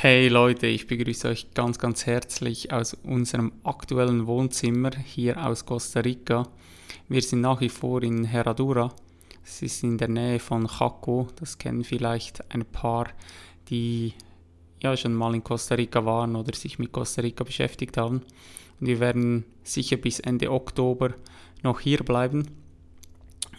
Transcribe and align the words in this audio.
Hey 0.00 0.28
Leute, 0.28 0.68
ich 0.68 0.86
begrüße 0.86 1.26
euch 1.26 1.50
ganz, 1.54 1.76
ganz 1.80 2.06
herzlich 2.06 2.72
aus 2.72 2.94
unserem 2.94 3.50
aktuellen 3.64 4.28
Wohnzimmer 4.28 4.92
hier 4.92 5.44
aus 5.44 5.66
Costa 5.66 5.98
Rica. 5.98 6.46
Wir 7.08 7.20
sind 7.20 7.40
nach 7.40 7.60
wie 7.60 7.68
vor 7.68 8.04
in 8.04 8.22
Herradura. 8.22 8.94
Es 9.44 9.60
ist 9.60 9.82
in 9.82 9.98
der 9.98 10.06
Nähe 10.06 10.38
von 10.38 10.68
Chaco. 10.68 11.26
Das 11.40 11.58
kennen 11.58 11.82
vielleicht 11.82 12.48
ein 12.54 12.64
paar, 12.64 13.08
die 13.70 14.14
ja 14.80 14.96
schon 14.96 15.14
mal 15.14 15.34
in 15.34 15.42
Costa 15.42 15.74
Rica 15.74 16.04
waren 16.04 16.36
oder 16.36 16.54
sich 16.54 16.78
mit 16.78 16.92
Costa 16.92 17.20
Rica 17.20 17.42
beschäftigt 17.42 17.96
haben. 17.96 18.22
Und 18.78 18.86
wir 18.86 19.00
werden 19.00 19.46
sicher 19.64 19.96
bis 19.96 20.20
Ende 20.20 20.52
Oktober 20.52 21.14
noch 21.64 21.80
hier 21.80 22.04
bleiben. 22.04 22.46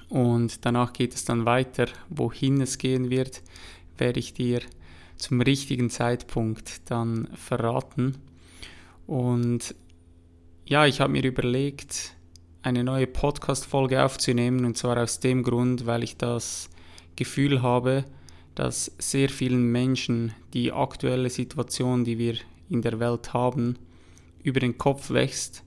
Und 0.08 0.66
danach 0.66 0.94
geht 0.94 1.14
es 1.16 1.26
dann 1.26 1.44
weiter. 1.44 1.88
Wohin 2.08 2.62
es 2.62 2.78
gehen 2.78 3.10
wird, 3.10 3.42
werde 3.98 4.22
ich 4.22 4.34
dir 4.34 4.62
zum 5.20 5.42
richtigen 5.42 5.90
Zeitpunkt 5.90 6.90
dann 6.90 7.28
verraten. 7.36 8.18
Und 9.06 9.76
ja, 10.66 10.86
ich 10.86 11.02
habe 11.02 11.12
mir 11.14 11.24
überlegt, 11.24 12.16
eine 12.62 12.84
neue 12.84 13.08
Podcast-Folge 13.08 14.04
aufzunehmen 14.04 14.66
und 14.66 14.78
zwar 14.78 14.98
aus 14.98 15.20
dem 15.20 15.44
Grund, 15.44 15.86
weil 15.86 16.04
ich 16.04 16.18
das 16.18 16.70
Gefühl 17.16 17.62
habe, 17.62 18.06
dass 18.56 18.92
sehr 18.98 19.30
vielen 19.30 19.72
Menschen 19.72 20.34
die 20.54 20.72
aktuelle 20.72 21.30
Situation, 21.30 22.04
die 22.04 22.18
wir 22.18 22.36
in 22.70 22.82
der 22.82 23.00
Welt 23.00 23.34
haben, 23.34 23.78
über 24.44 24.60
den 24.60 24.78
Kopf 24.78 25.12
wächst. 25.12 25.64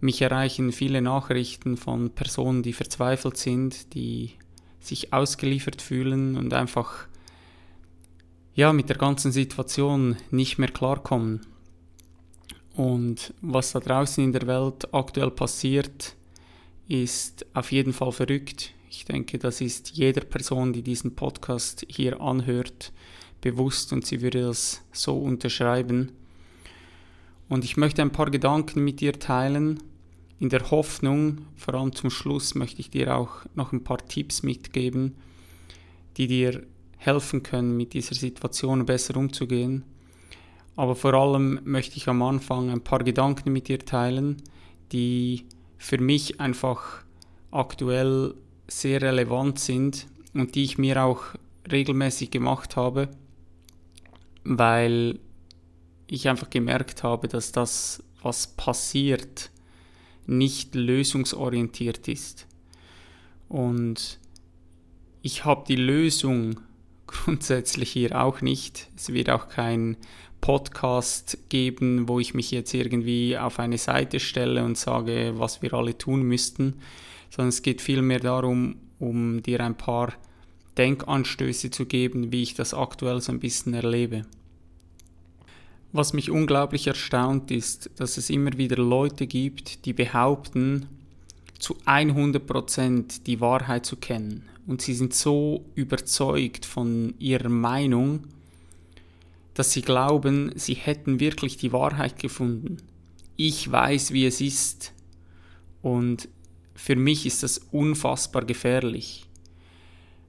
Mich 0.00 0.20
erreichen 0.20 0.72
viele 0.72 1.00
Nachrichten 1.00 1.76
von 1.76 2.10
Personen, 2.10 2.62
die 2.62 2.72
verzweifelt 2.72 3.36
sind, 3.36 3.94
die 3.94 4.32
sich 4.80 5.12
ausgeliefert 5.12 5.80
fühlen 5.80 6.36
und 6.36 6.52
einfach 6.54 7.06
ja, 8.54 8.72
mit 8.72 8.88
der 8.88 8.96
ganzen 8.96 9.32
Situation 9.32 10.16
nicht 10.30 10.58
mehr 10.58 10.70
klarkommen. 10.70 11.40
Und 12.74 13.34
was 13.40 13.72
da 13.72 13.80
draußen 13.80 14.22
in 14.22 14.32
der 14.32 14.46
Welt 14.46 14.92
aktuell 14.92 15.30
passiert, 15.30 16.16
ist 16.88 17.46
auf 17.54 17.72
jeden 17.72 17.92
Fall 17.92 18.12
verrückt. 18.12 18.72
Ich 18.90 19.04
denke, 19.04 19.38
das 19.38 19.60
ist 19.60 19.90
jeder 19.90 20.22
Person, 20.22 20.72
die 20.72 20.82
diesen 20.82 21.14
Podcast 21.14 21.86
hier 21.88 22.20
anhört, 22.20 22.92
bewusst 23.40 23.92
und 23.92 24.06
sie 24.06 24.20
würde 24.20 24.42
das 24.42 24.82
so 24.92 25.18
unterschreiben. 25.18 26.12
Und 27.48 27.64
ich 27.64 27.76
möchte 27.76 28.02
ein 28.02 28.12
paar 28.12 28.30
Gedanken 28.30 28.84
mit 28.84 29.00
dir 29.00 29.18
teilen, 29.18 29.82
in 30.38 30.48
der 30.48 30.70
Hoffnung, 30.72 31.42
vor 31.54 31.74
allem 31.74 31.94
zum 31.94 32.10
Schluss 32.10 32.56
möchte 32.56 32.80
ich 32.80 32.90
dir 32.90 33.16
auch 33.16 33.44
noch 33.54 33.72
ein 33.72 33.84
paar 33.84 33.98
Tipps 34.08 34.42
mitgeben, 34.42 35.14
die 36.16 36.26
dir 36.26 36.66
helfen 37.04 37.42
können, 37.42 37.76
mit 37.76 37.94
dieser 37.94 38.14
Situation 38.14 38.86
besser 38.86 39.16
umzugehen. 39.16 39.84
Aber 40.76 40.94
vor 40.94 41.14
allem 41.14 41.60
möchte 41.64 41.96
ich 41.96 42.08
am 42.08 42.22
Anfang 42.22 42.70
ein 42.70 42.82
paar 42.82 43.02
Gedanken 43.02 43.52
mit 43.52 43.68
dir 43.68 43.80
teilen, 43.80 44.36
die 44.92 45.44
für 45.78 45.98
mich 45.98 46.40
einfach 46.40 47.02
aktuell 47.50 48.34
sehr 48.68 49.02
relevant 49.02 49.58
sind 49.58 50.06
und 50.32 50.54
die 50.54 50.62
ich 50.62 50.78
mir 50.78 51.02
auch 51.02 51.22
regelmäßig 51.70 52.30
gemacht 52.30 52.76
habe, 52.76 53.08
weil 54.44 55.18
ich 56.06 56.28
einfach 56.28 56.50
gemerkt 56.50 57.02
habe, 57.02 57.28
dass 57.28 57.52
das, 57.52 58.02
was 58.22 58.46
passiert, 58.46 59.50
nicht 60.26 60.74
lösungsorientiert 60.74 62.06
ist. 62.06 62.46
Und 63.48 64.18
ich 65.20 65.44
habe 65.44 65.64
die 65.66 65.76
Lösung 65.76 66.60
grundsätzlich 67.12 67.90
hier 67.92 68.20
auch 68.20 68.40
nicht. 68.40 68.88
Es 68.96 69.12
wird 69.12 69.30
auch 69.30 69.48
kein 69.48 69.96
Podcast 70.40 71.38
geben, 71.48 72.08
wo 72.08 72.18
ich 72.18 72.34
mich 72.34 72.50
jetzt 72.50 72.74
irgendwie 72.74 73.38
auf 73.38 73.58
eine 73.58 73.78
Seite 73.78 74.18
stelle 74.18 74.64
und 74.64 74.76
sage, 74.76 75.34
was 75.36 75.62
wir 75.62 75.72
alle 75.74 75.96
tun 75.96 76.22
müssten, 76.22 76.74
sondern 77.30 77.50
es 77.50 77.62
geht 77.62 77.80
vielmehr 77.80 78.18
darum, 78.18 78.76
um 78.98 79.42
dir 79.42 79.60
ein 79.60 79.76
paar 79.76 80.12
Denkanstöße 80.76 81.70
zu 81.70 81.86
geben, 81.86 82.32
wie 82.32 82.42
ich 82.42 82.54
das 82.54 82.74
aktuell 82.74 83.20
so 83.20 83.30
ein 83.30 83.40
bisschen 83.40 83.74
erlebe. 83.74 84.22
Was 85.92 86.14
mich 86.14 86.30
unglaublich 86.30 86.86
erstaunt 86.86 87.50
ist, 87.50 87.90
dass 87.96 88.16
es 88.16 88.30
immer 88.30 88.56
wieder 88.56 88.76
Leute 88.76 89.26
gibt, 89.26 89.84
die 89.84 89.92
behaupten, 89.92 90.86
zu 91.58 91.76
100% 91.86 93.22
die 93.24 93.40
Wahrheit 93.40 93.86
zu 93.86 93.96
kennen 93.96 94.48
und 94.66 94.82
sie 94.82 94.94
sind 94.94 95.14
so 95.14 95.64
überzeugt 95.74 96.64
von 96.66 97.14
ihrer 97.18 97.48
Meinung, 97.48 98.24
dass 99.54 99.72
sie 99.72 99.82
glauben, 99.82 100.52
sie 100.54 100.74
hätten 100.74 101.20
wirklich 101.20 101.56
die 101.56 101.72
Wahrheit 101.72 102.18
gefunden. 102.18 102.78
Ich 103.36 103.70
weiß, 103.70 104.12
wie 104.12 104.26
es 104.26 104.40
ist 104.40 104.92
und 105.82 106.28
für 106.74 106.96
mich 106.96 107.26
ist 107.26 107.42
das 107.42 107.58
unfassbar 107.70 108.44
gefährlich. 108.44 109.26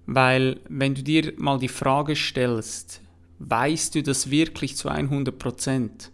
Weil 0.05 0.59
wenn 0.67 0.95
du 0.95 1.03
dir 1.03 1.33
mal 1.37 1.59
die 1.59 1.69
Frage 1.69 2.15
stellst, 2.15 3.01
weißt 3.39 3.95
du 3.95 4.03
das 4.03 4.29
wirklich 4.29 4.75
zu 4.75 4.89
100% 4.89 6.09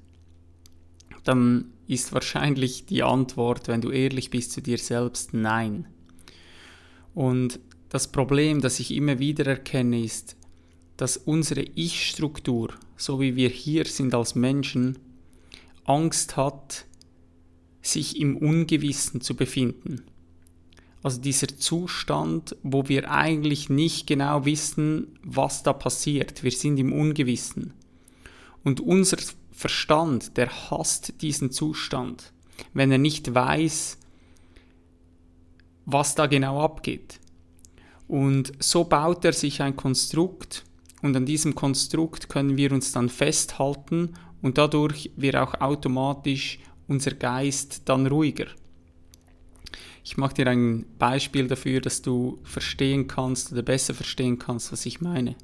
dann 1.23 1.65
ist 1.87 2.13
wahrscheinlich 2.13 2.85
die 2.85 3.03
Antwort, 3.03 3.67
wenn 3.67 3.81
du 3.81 3.91
ehrlich 3.91 4.31
bist 4.31 4.51
zu 4.51 4.61
dir 4.61 4.77
selbst, 4.77 5.33
nein. 5.33 5.87
Und 7.13 7.59
das 7.89 8.07
Problem, 8.07 8.61
das 8.61 8.79
ich 8.79 8.91
immer 8.91 9.19
wieder 9.19 9.45
erkenne, 9.45 10.01
ist, 10.01 10.35
dass 10.97 11.17
unsere 11.17 11.61
Ich-Struktur, 11.61 12.73
so 12.97 13.19
wie 13.19 13.35
wir 13.35 13.49
hier 13.49 13.85
sind 13.85 14.13
als 14.13 14.35
Menschen, 14.35 14.99
Angst 15.85 16.37
hat, 16.37 16.85
sich 17.81 18.19
im 18.19 18.37
Ungewissen 18.37 19.21
zu 19.21 19.35
befinden. 19.35 20.03
Also 21.01 21.21
dieser 21.21 21.47
Zustand, 21.47 22.55
wo 22.61 22.89
wir 22.89 23.09
eigentlich 23.09 23.69
nicht 23.69 24.05
genau 24.05 24.45
wissen, 24.45 25.17
was 25.23 25.63
da 25.63 25.71
passiert. 25.71 26.43
Wir 26.43 26.51
sind 26.51 26.77
im 26.77 26.91
Ungewissen. 26.91 27.73
Und 28.63 28.81
unser 28.81 29.17
Verstand, 29.51 30.35
der 30.37 30.69
hasst 30.69 31.21
diesen 31.21 31.51
Zustand, 31.51 32.33
wenn 32.73 32.91
er 32.91 32.97
nicht 32.97 33.33
weiß, 33.33 33.97
was 35.85 36.15
da 36.15 36.27
genau 36.27 36.61
abgeht. 36.61 37.19
Und 38.09 38.53
so 38.57 38.85
baut 38.85 39.23
er 39.23 39.33
sich 39.33 39.61
ein 39.61 39.75
Konstrukt 39.75 40.65
und 41.03 41.15
an 41.15 41.27
diesem 41.27 41.53
Konstrukt 41.53 42.27
können 42.27 42.57
wir 42.57 42.71
uns 42.71 42.91
dann 42.91 43.07
festhalten 43.07 44.15
und 44.41 44.57
dadurch 44.57 45.11
wird 45.15 45.35
auch 45.35 45.61
automatisch 45.61 46.57
unser 46.87 47.11
Geist 47.11 47.83
dann 47.85 48.07
ruhiger. 48.07 48.47
Ich 50.03 50.17
mache 50.17 50.33
dir 50.33 50.47
ein 50.47 50.87
Beispiel 50.97 51.47
dafür, 51.47 51.81
dass 51.81 52.01
du 52.01 52.39
verstehen 52.43 53.05
kannst 53.05 53.51
oder 53.51 53.61
besser 53.61 53.93
verstehen 53.93 54.39
kannst, 54.39 54.71
was 54.71 54.87
ich 54.87 55.01
meine. 55.01 55.35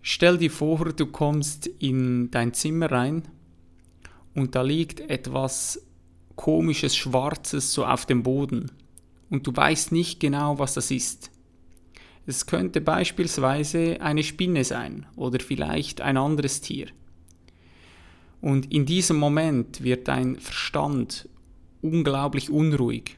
Stell 0.00 0.38
dir 0.38 0.50
vor, 0.50 0.86
du 0.90 1.04
kommst 1.04 1.66
in 1.66 2.30
dein 2.30 2.54
Zimmer 2.54 2.90
rein 2.90 3.28
und 4.34 4.54
da 4.54 4.62
liegt 4.62 5.00
etwas 5.00 5.86
komisches 6.34 6.96
Schwarzes 6.96 7.74
so 7.74 7.84
auf 7.84 8.06
dem 8.06 8.22
Boden 8.22 8.70
und 9.34 9.44
du 9.48 9.54
weißt 9.54 9.90
nicht 9.90 10.20
genau, 10.20 10.60
was 10.60 10.74
das 10.74 10.92
ist. 10.92 11.32
Es 12.24 12.46
könnte 12.46 12.80
beispielsweise 12.80 14.00
eine 14.00 14.22
Spinne 14.22 14.62
sein 14.62 15.06
oder 15.16 15.40
vielleicht 15.40 16.00
ein 16.00 16.16
anderes 16.16 16.60
Tier. 16.60 16.86
Und 18.40 18.72
in 18.72 18.86
diesem 18.86 19.16
Moment 19.16 19.82
wird 19.82 20.06
dein 20.06 20.36
Verstand 20.36 21.28
unglaublich 21.82 22.48
unruhig. 22.48 23.16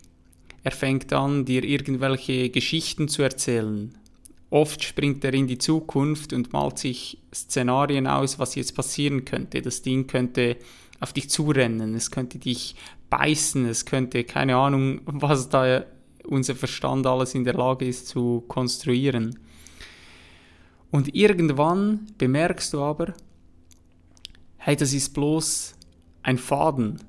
Er 0.65 0.73
fängt 0.73 1.13
an, 1.13 1.45
dir 1.45 1.63
irgendwelche 1.63 2.49
Geschichten 2.49 3.07
zu 3.09 3.23
erzählen. 3.23 3.95
Oft 4.49 4.83
springt 4.83 5.23
er 5.23 5.35
in 5.35 5.47
die 5.47 5.59
Zukunft 5.59 6.33
und 6.33 6.55
malt 6.55 6.79
sich 6.79 7.19
Szenarien 7.35 8.07
aus, 8.07 8.39
was 8.39 8.55
jetzt 8.55 8.75
passieren 8.75 9.27
könnte. 9.27 9.61
Das 9.61 9.83
Ding 9.83 10.07
könnte 10.07 10.57
auf 10.99 11.13
dich 11.13 11.29
zurennen, 11.29 11.95
es 11.95 12.11
könnte 12.11 12.39
dich 12.39 12.75
beißen, 13.11 13.67
es 13.67 13.85
könnte 13.85 14.25
keine 14.25 14.57
Ahnung, 14.57 15.01
was 15.05 15.49
da 15.49 15.85
unser 16.29 16.55
Verstand 16.55 17.07
alles 17.07 17.35
in 17.35 17.45
der 17.45 17.55
Lage 17.55 17.87
ist 17.87 18.09
zu 18.09 18.45
konstruieren. 18.49 19.39
Und 20.91 21.15
irgendwann 21.15 22.07
bemerkst 22.19 22.73
du 22.73 22.81
aber, 22.81 23.15
hey, 24.57 24.77
das 24.77 24.93
ist 24.93 25.15
bloß 25.15 25.75
ein 26.23 26.39
Faden, 26.39 27.01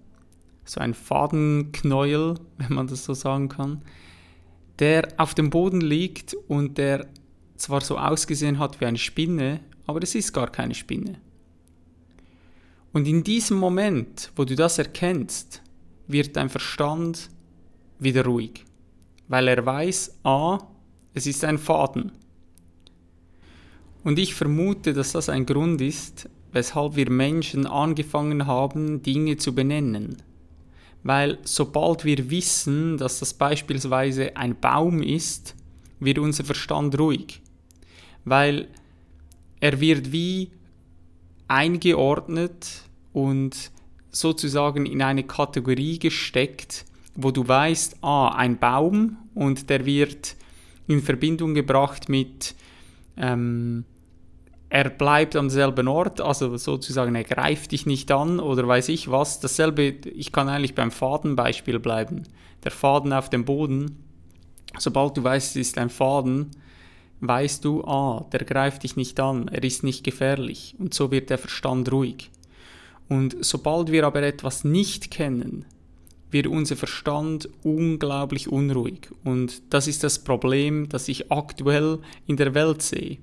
so 0.66 0.80
ein 0.80 0.94
Fadenknäuel, 0.94 2.36
wenn 2.58 2.74
man 2.74 2.88
das 2.88 3.06
so 3.06 3.14
sagen 3.14 3.50
kann, 3.50 3.81
der 4.80 5.08
auf 5.18 5.34
dem 5.34 5.50
Boden 5.50 5.81
liegt 5.81 6.36
und 6.48 6.78
der 6.78 7.08
zwar 7.56 7.81
so 7.81 7.98
ausgesehen 7.98 8.60
hat 8.60 8.80
wie 8.80 8.86
eine 8.86 8.98
Spinne, 8.98 9.62
aber 9.88 10.04
es 10.04 10.13
ist 10.13 10.34
gar 10.34 10.52
keine 10.52 10.75
Spinne. 10.75 11.16
Und 12.94 13.08
in 13.08 13.24
diesem 13.24 13.58
Moment, 13.58 14.31
wo 14.36 14.46
du 14.46 14.56
das 14.56 14.78
erkennst, 14.78 15.62
wird 16.08 16.36
dein 16.36 16.50
Verstand 16.50 17.30
wieder 18.00 18.25
ruhig, 18.25 18.66
weil 19.27 19.47
er 19.47 19.65
weiß, 19.65 20.19
a, 20.24 20.59
es 21.13 21.27
ist 21.27 21.44
ein 21.44 21.57
Faden. 21.57 22.12
Und 24.03 24.19
ich 24.19 24.35
vermute, 24.35 24.94
dass 24.94 25.12
das 25.12 25.29
ein 25.29 25.45
Grund 25.45 25.81
ist, 25.81 26.29
weshalb 26.51 26.95
wir 26.95 27.09
Menschen 27.09 27.65
angefangen 27.65 28.47
haben, 28.47 29.01
Dinge 29.03 29.38
zu 29.38 29.53
benennen. 29.53 30.18
Weil 31.03 31.39
sobald 31.44 32.06
wir 32.06 32.29
wissen, 32.29 32.97
dass 32.97 33.19
das 33.19 33.33
beispielsweise 33.33 34.35
ein 34.38 34.59
Baum 34.59 35.01
ist, 35.01 35.56
wird 36.00 36.19
unser 36.19 36.44
Verstand 36.44 36.97
ruhig. 36.97 37.41
Weil 38.25 38.68
er 39.59 39.79
wird 39.79 40.12
wie 40.12 40.51
eingeordnet 41.47 42.83
und 43.13 43.71
sozusagen 44.12 44.85
in 44.85 45.01
eine 45.01 45.24
Kategorie 45.24 46.00
gesteckt, 46.00 46.85
wo 47.18 47.31
du 47.31 47.46
weißt, 47.46 47.98
ah, 48.04 48.30
ein 48.30 48.60
Baum 48.60 49.18
und 49.34 49.69
der 49.69 49.86
wird 49.86 50.36
in 50.88 51.02
Verbindung 51.02 51.56
gebracht 51.56 52.08
mit, 52.08 52.56
ähm, 53.18 53.84
er 54.69 54.90
bleibt 54.90 55.36
am 55.36 55.50
selben 55.50 55.88
Ort, 55.88 56.22
also 56.22 56.56
sozusagen 56.58 57.16
er 57.16 57.24
greift 57.24 57.72
dich 57.72 57.86
nicht 57.86 58.12
an 58.12 58.40
oder 58.40 58.68
weiß 58.68 58.90
ich 58.90 59.10
was. 59.10 59.40
Dasselbe, 59.40 59.84
ich 59.84 60.31
kann 60.31 60.48
eigentlich 60.48 60.75
beim 60.75 60.92
Fadenbeispiel 60.92 61.80
bleiben. 61.80 62.24
Der 62.64 62.72
Faden 62.72 63.12
auf 63.14 63.30
dem 63.30 63.46
Boden, 63.46 64.04
sobald 64.78 65.18
du 65.18 65.24
weißt, 65.24 65.56
es 65.56 65.70
ist 65.70 65.78
ein 65.78 65.90
Faden, 65.90 66.52
weißt 67.22 67.66
du, 67.66 67.84
ah, 67.86 68.28
der 68.31 68.46
greift 68.46 68.84
dich 68.84 68.96
nicht 68.96 69.20
an, 69.20 69.48
er 69.48 69.63
ist 69.63 69.84
nicht 69.84 70.04
gefährlich 70.04 70.75
und 70.78 70.94
so 70.94 71.10
wird 71.10 71.31
der 71.31 71.40
Verstand 71.40 71.92
ruhig. 71.92 72.30
Und 73.10 73.38
sobald 73.40 73.92
wir 73.92 74.06
aber 74.06 74.22
etwas 74.22 74.63
nicht 74.63 75.10
kennen, 75.10 75.66
wird 76.31 76.47
unser 76.47 76.75
Verstand 76.75 77.50
unglaublich 77.63 78.50
unruhig. 78.50 79.09
Und 79.24 79.62
das 79.74 79.88
ist 79.88 80.03
das 80.03 80.19
Problem, 80.19 80.89
das 80.89 81.07
ich 81.07 81.31
aktuell 81.31 82.00
in 82.25 82.38
der 82.38 82.53
Welt 82.53 82.81
sehe. 82.81 83.18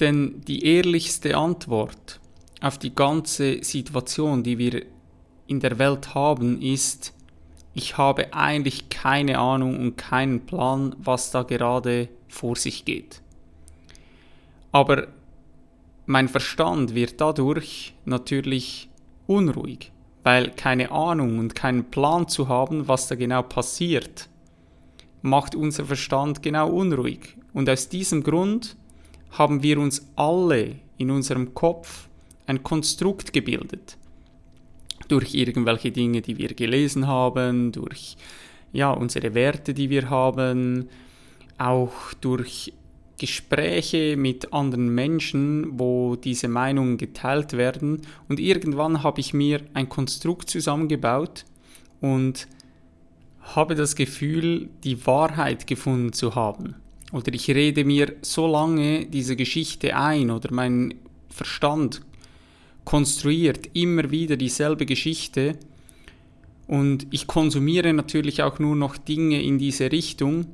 Denn 0.00 0.40
die 0.46 0.64
ehrlichste 0.64 1.36
Antwort 1.36 2.20
auf 2.60 2.78
die 2.78 2.94
ganze 2.94 3.62
Situation, 3.62 4.42
die 4.42 4.58
wir 4.58 4.84
in 5.46 5.60
der 5.60 5.78
Welt 5.78 6.14
haben, 6.14 6.60
ist, 6.62 7.12
ich 7.74 7.96
habe 7.96 8.34
eigentlich 8.34 8.88
keine 8.88 9.38
Ahnung 9.38 9.78
und 9.78 9.96
keinen 9.96 10.46
Plan, 10.46 10.94
was 10.98 11.30
da 11.30 11.42
gerade 11.42 12.08
vor 12.28 12.56
sich 12.56 12.84
geht. 12.84 13.22
Aber 14.72 15.08
mein 16.06 16.28
Verstand 16.28 16.94
wird 16.94 17.20
dadurch 17.20 17.94
natürlich 18.04 18.88
unruhig, 19.26 19.92
weil 20.22 20.50
keine 20.50 20.90
Ahnung 20.90 21.38
und 21.38 21.54
keinen 21.54 21.84
Plan 21.84 22.28
zu 22.28 22.48
haben, 22.48 22.88
was 22.88 23.08
da 23.08 23.14
genau 23.14 23.42
passiert, 23.42 24.28
macht 25.22 25.54
unser 25.54 25.84
Verstand 25.84 26.42
genau 26.42 26.68
unruhig. 26.70 27.36
Und 27.52 27.68
aus 27.68 27.88
diesem 27.88 28.22
Grund 28.22 28.76
haben 29.30 29.62
wir 29.62 29.78
uns 29.78 30.06
alle 30.16 30.76
in 30.96 31.10
unserem 31.10 31.54
Kopf 31.54 32.08
ein 32.46 32.62
Konstrukt 32.62 33.32
gebildet. 33.32 33.96
Durch 35.08 35.34
irgendwelche 35.34 35.90
Dinge, 35.90 36.20
die 36.20 36.38
wir 36.38 36.54
gelesen 36.54 37.06
haben, 37.06 37.72
durch 37.72 38.16
ja, 38.72 38.90
unsere 38.90 39.34
Werte, 39.34 39.74
die 39.74 39.90
wir 39.90 40.10
haben, 40.10 40.88
auch 41.56 42.12
durch 42.20 42.72
Gespräche 43.18 44.16
mit 44.16 44.52
anderen 44.52 44.94
Menschen, 44.94 45.78
wo 45.78 46.16
diese 46.16 46.48
Meinungen 46.48 46.96
geteilt 46.96 47.52
werden. 47.52 48.02
Und 48.28 48.40
irgendwann 48.40 49.02
habe 49.02 49.20
ich 49.20 49.34
mir 49.34 49.60
ein 49.74 49.88
Konstrukt 49.88 50.48
zusammengebaut 50.48 51.44
und 52.00 52.48
habe 53.40 53.74
das 53.74 53.96
Gefühl, 53.96 54.68
die 54.84 55.06
Wahrheit 55.06 55.66
gefunden 55.66 56.12
zu 56.12 56.34
haben. 56.34 56.76
Oder 57.12 57.32
ich 57.32 57.48
rede 57.48 57.84
mir 57.84 58.14
so 58.22 58.46
lange 58.46 59.06
diese 59.06 59.34
Geschichte 59.34 59.96
ein 59.96 60.30
oder 60.30 60.52
mein 60.52 60.94
Verstand 61.30 62.02
konstruiert 62.84 63.70
immer 63.74 64.10
wieder 64.10 64.36
dieselbe 64.36 64.86
Geschichte 64.86 65.58
und 66.66 67.06
ich 67.10 67.26
konsumiere 67.26 67.92
natürlich 67.94 68.42
auch 68.42 68.58
nur 68.58 68.76
noch 68.76 68.98
Dinge 68.98 69.42
in 69.42 69.58
diese 69.58 69.90
Richtung 69.90 70.46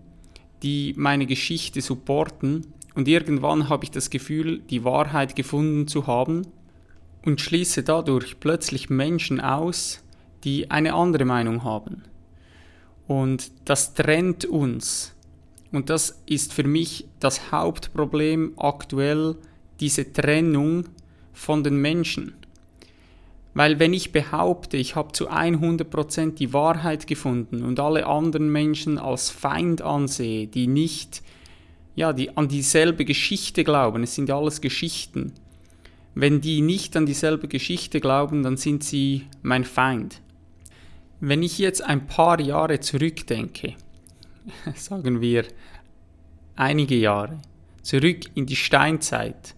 die 0.65 0.95
meine 0.97 1.27
Geschichte 1.27 1.83
supporten 1.83 2.67
und 2.95 3.07
irgendwann 3.07 3.69
habe 3.69 3.85
ich 3.85 3.91
das 3.91 4.09
Gefühl, 4.09 4.61
die 4.71 4.83
Wahrheit 4.83 5.37
gefunden 5.37 5.87
zu 5.87 6.07
haben 6.07 6.47
und 7.25 7.41
schließe 7.41 7.83
dadurch 7.83 8.41
plötzlich 8.41 8.89
Menschen 8.89 9.41
aus, 9.41 10.03
die 10.43 10.71
eine 10.71 10.95
andere 10.95 11.27
Meinung 11.27 11.65
haben. 11.65 12.03
Und 13.07 13.51
das 13.67 13.95
trennt 13.95 14.47
uns. 14.47 15.15
Und 15.71 15.91
das 15.91 16.23
ist 16.27 16.55
für 16.55 16.65
mich 16.65 17.07
das 17.21 17.53
Hauptproblem 17.53 18.53
aktuell, 18.57 19.37
diese 19.81 20.13
Trennung 20.13 20.87
von 21.33 21.63
den 21.63 21.77
Menschen. 21.77 22.35
Weil 23.55 23.79
wenn 23.79 23.93
ich 23.93 24.11
behaupte, 24.11 24.77
ich 24.77 24.97
habe 24.97 25.13
zu 25.13 25.31
100% 25.31 26.35
die 26.35 26.53
Wahrheit 26.53 27.07
gefunden 27.07 27.63
und 27.63 27.79
alle 27.79 28.07
anderen 28.07 28.51
Menschen 28.51 28.99
als 28.99 29.31
Feind 29.31 29.81
ansehe, 29.81 30.49
die 30.49 30.67
nicht 30.67 31.23
ja, 31.95 32.13
die 32.13 32.37
an 32.37 32.49
dieselbe 32.49 33.05
Geschichte 33.05 33.65
glauben, 33.65 34.03
es 34.03 34.15
sind 34.15 34.29
ja 34.29 34.37
alles 34.37 34.61
Geschichten. 34.61 35.33
Wenn 36.15 36.41
die 36.41 36.61
nicht 36.61 36.97
an 36.97 37.07
dieselbe 37.07 37.49
Geschichte 37.49 38.01
glauben, 38.01 38.43
dann 38.43 38.57
sind 38.57 38.85
sie 38.85 39.27
mein 39.43 39.65
Feind. 39.65 40.21
Wenn 41.21 41.43
ich 41.43 41.59
jetzt 41.59 41.83
ein 41.83 42.07
paar 42.07 42.41
Jahre 42.41 42.81
zurückdenke, 42.81 43.75
sagen 44.75 45.21
wir 45.21 45.45
einige 46.57 46.97
Jahre, 46.97 47.41
zurück 47.83 48.25
in 48.35 48.47
die 48.47 48.57
Steinzeit, 48.57 49.55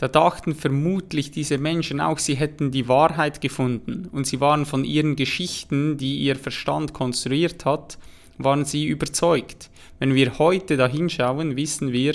da 0.00 0.08
dachten 0.08 0.54
vermutlich 0.54 1.30
diese 1.30 1.58
Menschen 1.58 2.00
auch, 2.00 2.18
sie 2.18 2.34
hätten 2.34 2.70
die 2.70 2.88
Wahrheit 2.88 3.42
gefunden 3.42 4.08
und 4.10 4.26
sie 4.26 4.40
waren 4.40 4.64
von 4.64 4.82
ihren 4.82 5.14
Geschichten, 5.14 5.98
die 5.98 6.20
ihr 6.20 6.36
Verstand 6.36 6.94
konstruiert 6.94 7.66
hat, 7.66 7.98
waren 8.38 8.64
sie 8.64 8.86
überzeugt. 8.86 9.68
Wenn 9.98 10.14
wir 10.14 10.38
heute 10.38 10.78
da 10.78 10.88
hinschauen, 10.88 11.54
wissen 11.54 11.92
wir, 11.92 12.14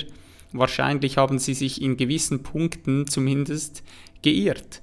wahrscheinlich 0.52 1.18
haben 1.18 1.38
sie 1.38 1.54
sich 1.54 1.80
in 1.80 1.96
gewissen 1.96 2.42
Punkten 2.42 3.06
zumindest 3.06 3.84
geirrt. 4.24 4.82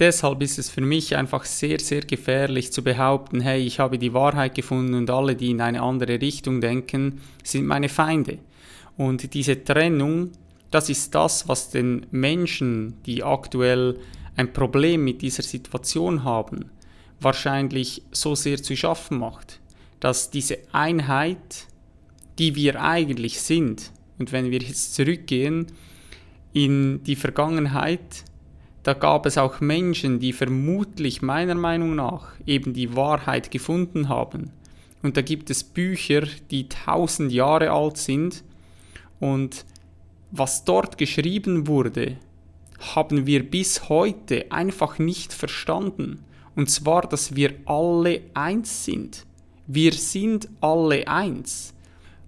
Deshalb 0.00 0.42
ist 0.42 0.58
es 0.58 0.70
für 0.70 0.80
mich 0.80 1.14
einfach 1.14 1.44
sehr, 1.44 1.78
sehr 1.78 2.00
gefährlich 2.00 2.72
zu 2.72 2.82
behaupten, 2.82 3.42
hey, 3.42 3.64
ich 3.64 3.78
habe 3.78 3.96
die 3.96 4.12
Wahrheit 4.12 4.56
gefunden 4.56 4.94
und 4.94 5.08
alle, 5.08 5.36
die 5.36 5.52
in 5.52 5.60
eine 5.60 5.82
andere 5.82 6.20
Richtung 6.20 6.60
denken, 6.60 7.20
sind 7.44 7.64
meine 7.64 7.88
Feinde. 7.88 8.38
Und 8.96 9.34
diese 9.34 9.62
Trennung 9.62 10.32
das 10.74 10.88
ist 10.88 11.14
das, 11.14 11.46
was 11.46 11.70
den 11.70 12.04
Menschen, 12.10 13.00
die 13.06 13.22
aktuell 13.22 13.96
ein 14.34 14.52
Problem 14.52 15.04
mit 15.04 15.22
dieser 15.22 15.44
Situation 15.44 16.24
haben, 16.24 16.70
wahrscheinlich 17.20 18.02
so 18.10 18.34
sehr 18.34 18.60
zu 18.60 18.76
schaffen 18.76 19.18
macht, 19.18 19.60
dass 20.00 20.30
diese 20.30 20.58
Einheit, 20.72 21.68
die 22.40 22.56
wir 22.56 22.82
eigentlich 22.82 23.40
sind, 23.40 23.92
und 24.18 24.32
wenn 24.32 24.50
wir 24.50 24.58
jetzt 24.58 24.96
zurückgehen 24.96 25.68
in 26.52 27.04
die 27.04 27.16
Vergangenheit, 27.16 28.24
da 28.82 28.94
gab 28.94 29.26
es 29.26 29.38
auch 29.38 29.60
Menschen, 29.60 30.18
die 30.18 30.32
vermutlich 30.32 31.22
meiner 31.22 31.54
Meinung 31.54 31.94
nach 31.94 32.32
eben 32.46 32.74
die 32.74 32.96
Wahrheit 32.96 33.52
gefunden 33.52 34.08
haben. 34.08 34.50
Und 35.02 35.16
da 35.16 35.22
gibt 35.22 35.50
es 35.50 35.62
Bücher, 35.62 36.22
die 36.50 36.68
tausend 36.68 37.30
Jahre 37.30 37.70
alt 37.70 37.96
sind 37.96 38.42
und 39.20 39.64
was 40.36 40.64
dort 40.64 40.98
geschrieben 40.98 41.68
wurde, 41.68 42.16
haben 42.94 43.24
wir 43.24 43.48
bis 43.48 43.88
heute 43.88 44.50
einfach 44.50 44.98
nicht 44.98 45.32
verstanden. 45.32 46.24
Und 46.56 46.70
zwar, 46.70 47.02
dass 47.02 47.36
wir 47.36 47.54
alle 47.66 48.20
eins 48.34 48.84
sind. 48.84 49.26
Wir 49.68 49.92
sind 49.92 50.48
alle 50.60 51.06
eins. 51.06 51.72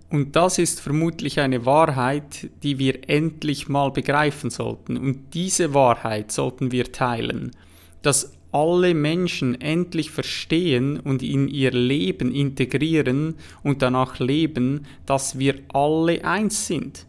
Und 0.08 0.36
das 0.36 0.58
ist 0.58 0.80
vermutlich 0.80 1.40
eine 1.40 1.66
Wahrheit, 1.66 2.48
die 2.62 2.78
wir 2.78 3.08
endlich 3.08 3.68
mal 3.68 3.90
begreifen 3.90 4.50
sollten. 4.50 4.96
Und 4.96 5.34
diese 5.34 5.74
Wahrheit 5.74 6.30
sollten 6.30 6.70
wir 6.70 6.92
teilen. 6.92 7.50
Dass 8.02 8.32
alle 8.52 8.94
Menschen 8.94 9.60
endlich 9.60 10.12
verstehen 10.12 11.00
und 11.00 11.24
in 11.24 11.48
ihr 11.48 11.72
Leben 11.72 12.30
integrieren 12.30 13.34
und 13.64 13.82
danach 13.82 14.20
leben, 14.20 14.86
dass 15.06 15.40
wir 15.40 15.56
alle 15.72 16.24
eins 16.24 16.68
sind. 16.68 17.04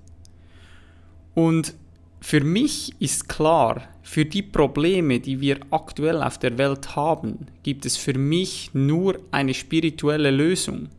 Und 1.37 1.75
für 2.19 2.41
mich 2.41 2.95
ist 2.97 3.29
klar, 3.29 3.83
für 4.01 4.25
die 4.25 4.41
Probleme, 4.41 5.19
die 5.19 5.39
wir 5.39 5.59
aktuell 5.69 6.23
auf 6.23 6.39
der 6.39 6.57
Welt 6.57 6.95
haben, 6.95 7.45
gibt 7.61 7.85
es 7.85 7.95
für 7.95 8.17
mich 8.17 8.71
nur 8.73 9.19
eine 9.29 9.53
spirituelle 9.53 10.31
Lösung. 10.31 10.89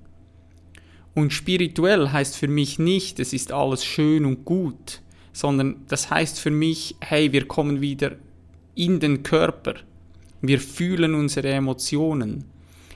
Und 1.12 1.33
spirituell 1.33 2.11
heißt 2.12 2.37
für 2.37 2.47
mich 2.47 2.78
nicht, 2.78 3.18
es 3.18 3.33
ist 3.33 3.50
alles 3.50 3.85
schön 3.85 4.25
und 4.25 4.45
gut, 4.45 5.00
sondern 5.33 5.85
das 5.88 6.09
heißt 6.09 6.38
für 6.38 6.52
mich, 6.52 6.95
hey, 7.00 7.33
wir 7.33 7.49
kommen 7.49 7.80
wieder 7.80 8.12
in 8.76 9.00
den 9.00 9.25
Körper, 9.25 9.75
wir 10.40 10.61
fühlen 10.61 11.16
unsere 11.16 11.49
Emotionen, 11.49 12.45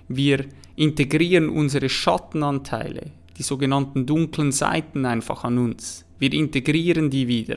wir 0.07 0.45
integrieren 0.77 1.49
unsere 1.49 1.89
Schattenanteile, 1.89 3.11
die 3.37 3.43
sogenannten 3.43 4.07
dunklen 4.07 4.53
Seiten 4.53 5.05
einfach 5.07 5.43
an 5.43 5.59
uns, 5.59 6.05
wir 6.23 6.33
integrieren 6.33 7.11
die 7.11 7.27
wieder. 7.27 7.57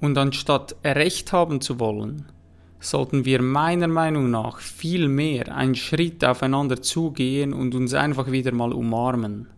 Und 0.00 0.16
anstatt 0.16 0.76
Recht 0.84 1.32
haben 1.32 1.60
zu 1.60 1.80
wollen, 1.80 2.26
sollten 2.78 3.24
wir 3.24 3.42
meiner 3.42 3.88
Meinung 3.88 4.30
nach 4.30 4.60
viel 4.60 5.08
mehr 5.08 5.52
einen 5.52 5.74
Schritt 5.74 6.24
aufeinander 6.24 6.80
zugehen 6.80 7.52
und 7.52 7.74
uns 7.74 7.92
einfach 7.92 8.30
wieder 8.30 8.52
mal 8.52 8.72
umarmen. 8.72 9.48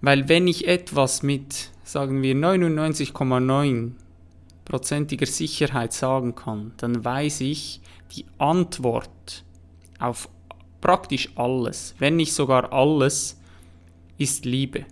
Weil 0.00 0.30
wenn 0.30 0.46
ich 0.46 0.66
etwas 0.66 1.22
mit, 1.22 1.70
sagen 1.82 2.22
wir, 2.22 2.34
99,9%iger 2.34 5.26
Sicherheit 5.26 5.92
sagen 5.92 6.34
kann, 6.34 6.72
dann 6.78 7.04
weiß 7.04 7.42
ich, 7.42 7.82
die 8.16 8.24
Antwort 8.38 9.44
auf 9.98 10.30
praktisch 10.80 11.28
alles, 11.36 11.94
wenn 11.98 12.16
nicht 12.16 12.32
sogar 12.32 12.72
alles, 12.72 13.38
ist 14.16 14.46
Liebe. 14.46 14.86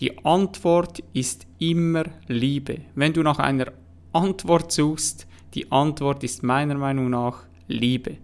Die 0.00 0.24
Antwort 0.24 1.02
ist 1.12 1.46
immer 1.58 2.04
Liebe. 2.26 2.80
Wenn 2.94 3.12
du 3.12 3.22
nach 3.22 3.38
einer 3.38 3.72
Antwort 4.12 4.72
suchst, 4.72 5.26
die 5.54 5.70
Antwort 5.70 6.24
ist 6.24 6.42
meiner 6.42 6.74
Meinung 6.74 7.10
nach 7.10 7.44
Liebe. 7.68 8.16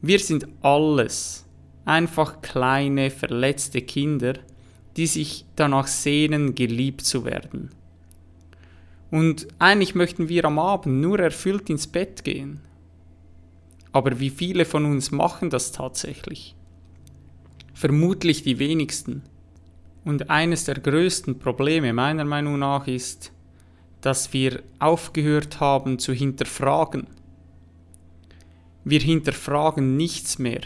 Wir 0.00 0.18
sind 0.20 0.46
alles 0.62 1.46
einfach 1.84 2.40
kleine, 2.40 3.10
verletzte 3.10 3.82
Kinder, 3.82 4.34
die 4.96 5.06
sich 5.06 5.44
danach 5.56 5.88
sehnen, 5.88 6.54
geliebt 6.54 7.02
zu 7.02 7.24
werden. 7.24 7.70
Und 9.10 9.48
eigentlich 9.58 9.96
möchten 9.96 10.28
wir 10.28 10.44
am 10.44 10.58
Abend 10.60 11.00
nur 11.00 11.18
erfüllt 11.18 11.68
ins 11.68 11.88
Bett 11.88 12.22
gehen. 12.22 12.60
Aber 13.92 14.20
wie 14.20 14.30
viele 14.30 14.64
von 14.64 14.84
uns 14.84 15.10
machen 15.10 15.50
das 15.50 15.72
tatsächlich? 15.72 16.54
Vermutlich 17.74 18.44
die 18.44 18.60
wenigsten. 18.60 19.22
Und 20.04 20.30
eines 20.30 20.64
der 20.64 20.76
größten 20.76 21.38
Probleme 21.38 21.92
meiner 21.92 22.24
Meinung 22.24 22.58
nach 22.58 22.86
ist, 22.86 23.32
dass 24.00 24.32
wir 24.32 24.62
aufgehört 24.78 25.60
haben 25.60 25.98
zu 25.98 26.12
hinterfragen. 26.12 27.06
Wir 28.84 29.00
hinterfragen 29.00 29.96
nichts 29.96 30.38
mehr. 30.38 30.60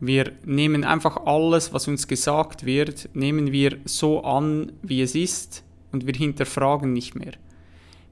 Wir 0.00 0.32
nehmen 0.44 0.84
einfach 0.84 1.16
alles, 1.26 1.72
was 1.72 1.88
uns 1.88 2.08
gesagt 2.08 2.66
wird, 2.66 3.08
nehmen 3.14 3.52
wir 3.52 3.78
so 3.84 4.22
an, 4.24 4.72
wie 4.82 5.00
es 5.00 5.14
ist 5.14 5.64
und 5.92 6.06
wir 6.06 6.14
hinterfragen 6.14 6.92
nicht 6.92 7.14
mehr. 7.14 7.32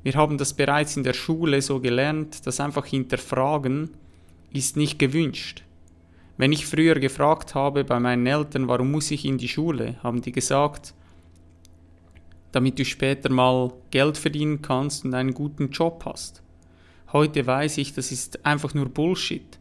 Wir 0.02 0.14
haben 0.14 0.38
das 0.38 0.54
bereits 0.54 0.96
in 0.96 1.02
der 1.02 1.14
Schule 1.14 1.60
so 1.62 1.80
gelernt, 1.80 2.46
dass 2.46 2.60
einfach 2.60 2.86
hinterfragen 2.86 3.90
ist 4.52 4.76
nicht 4.76 4.98
gewünscht. 4.98 5.62
Wenn 6.36 6.50
ich 6.50 6.66
früher 6.66 6.96
gefragt 6.96 7.54
habe 7.54 7.84
bei 7.84 8.00
meinen 8.00 8.26
Eltern, 8.26 8.66
warum 8.66 8.90
muss 8.90 9.10
ich 9.12 9.24
in 9.24 9.38
die 9.38 9.48
Schule, 9.48 9.96
haben 10.02 10.20
die 10.20 10.32
gesagt, 10.32 10.92
damit 12.50 12.78
du 12.78 12.84
später 12.84 13.30
mal 13.30 13.72
Geld 13.90 14.18
verdienen 14.18 14.60
kannst 14.60 15.04
und 15.04 15.14
einen 15.14 15.32
guten 15.32 15.70
Job 15.70 16.02
hast. 16.06 16.42
Heute 17.12 17.46
weiß 17.46 17.78
ich, 17.78 17.94
das 17.94 18.10
ist 18.10 18.44
einfach 18.44 18.74
nur 18.74 18.88
Bullshit. 18.88 19.58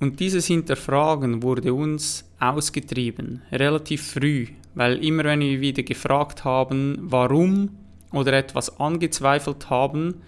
Und 0.00 0.18
dieses 0.18 0.46
Hinterfragen 0.46 1.44
wurde 1.44 1.72
uns 1.72 2.28
ausgetrieben, 2.40 3.42
relativ 3.52 4.04
früh, 4.12 4.48
weil 4.74 5.04
immer 5.04 5.24
wenn 5.24 5.40
wir 5.40 5.60
wieder 5.60 5.84
gefragt 5.84 6.44
haben, 6.44 6.98
warum 7.00 7.70
oder 8.10 8.32
etwas 8.32 8.80
angezweifelt 8.80 9.70
haben, 9.70 10.22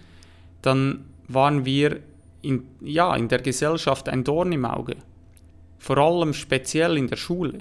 dann 0.63 1.07
waren 1.27 1.65
wir 1.65 2.01
in, 2.43 2.69
ja, 2.81 3.15
in 3.17 3.27
der 3.27 3.41
Gesellschaft 3.41 4.09
ein 4.09 4.23
Dorn 4.23 4.53
im 4.53 4.65
Auge 4.65 4.97
vor 5.87 5.99
allem 5.99 6.35
speziell 6.35 6.99
in 6.99 7.07
der 7.07 7.17
Schule. 7.17 7.59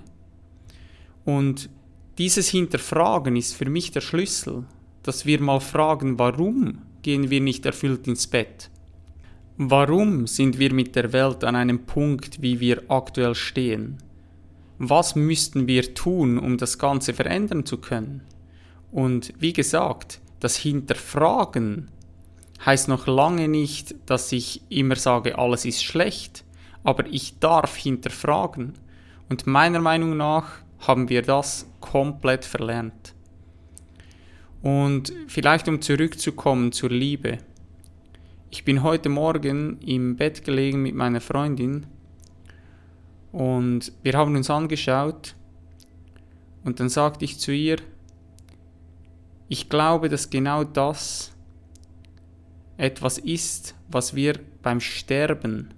Und 1.26 1.70
dieses 2.18 2.50
Hinterfragen 2.50 3.36
ist 3.36 3.54
für 3.54 3.70
mich 3.70 3.92
der 3.92 4.02
Schlüssel, 4.02 4.64
dass 5.04 5.28
wir 5.28 5.40
mal 5.40 5.60
fragen, 5.60 6.18
warum 6.18 6.82
gehen 7.04 7.30
wir 7.30 7.40
nicht 7.40 7.68
erfüllt 7.68 8.08
ins 8.08 8.26
Bett? 8.26 8.72
Warum 9.58 10.26
sind 10.26 10.58
wir 10.58 10.74
mit 10.74 10.96
der 10.96 11.14
Welt 11.14 11.44
an 11.44 11.56
einem 11.56 11.86
Punkt, 11.86 12.42
wie 12.42 12.60
wir 12.60 12.82
aktuell 12.88 13.36
stehen? 13.36 13.98
Was 14.80 15.16
müssten 15.16 15.68
wir 15.68 15.94
tun, 15.94 16.40
um 16.40 16.58
das 16.58 16.80
Ganze 16.80 17.14
verändern 17.14 17.64
zu 17.64 17.78
können? 17.78 18.22
Und 18.92 19.34
wie 19.38 19.54
gesagt, 19.54 20.20
das 20.40 20.58
Hinterfragen 20.58 21.92
heißt 22.66 22.88
noch 22.88 23.06
lange 23.06 23.48
nicht, 23.48 23.94
dass 24.08 24.32
ich 24.32 24.64
immer 24.70 24.96
sage, 24.96 25.38
alles 25.38 25.64
ist 25.66 25.84
schlecht 25.84 26.45
aber 26.86 27.06
ich 27.08 27.40
darf 27.40 27.76
hinterfragen. 27.76 28.74
Und 29.28 29.48
meiner 29.48 29.82
Meinung 29.82 30.16
nach 30.16 30.60
haben 30.80 31.10
wir 31.10 31.24
das 31.24 31.68
komplett 31.82 32.46
verlernt. 32.46 33.14
Und 34.62 35.12
vielleicht 35.28 35.68
um 35.68 35.82
zurückzukommen 35.82 36.72
zur 36.72 36.92
Liebe. 36.92 37.40
Ich 38.52 38.64
bin 38.64 38.84
heute 38.84 39.10
Morgen 39.10 39.80
im 39.82 40.16
Bett 40.16 40.46
gelegen 40.46 40.82
mit 40.84 40.96
meiner 40.96 41.22
Freundin 41.22 41.88
und 43.32 43.92
wir 44.02 44.14
haben 44.14 44.36
uns 44.36 44.50
angeschaut 44.50 45.36
und 46.64 46.80
dann 46.80 46.88
sagte 46.88 47.26
ich 47.26 47.38
zu 47.38 47.52
ihr, 47.52 47.78
ich 49.50 49.70
glaube, 49.70 50.08
dass 50.08 50.30
genau 50.30 50.64
das 50.64 51.34
etwas 52.78 53.18
ist, 53.18 53.76
was 53.90 54.16
wir 54.16 54.40
beim 54.62 54.80
Sterben 54.80 55.74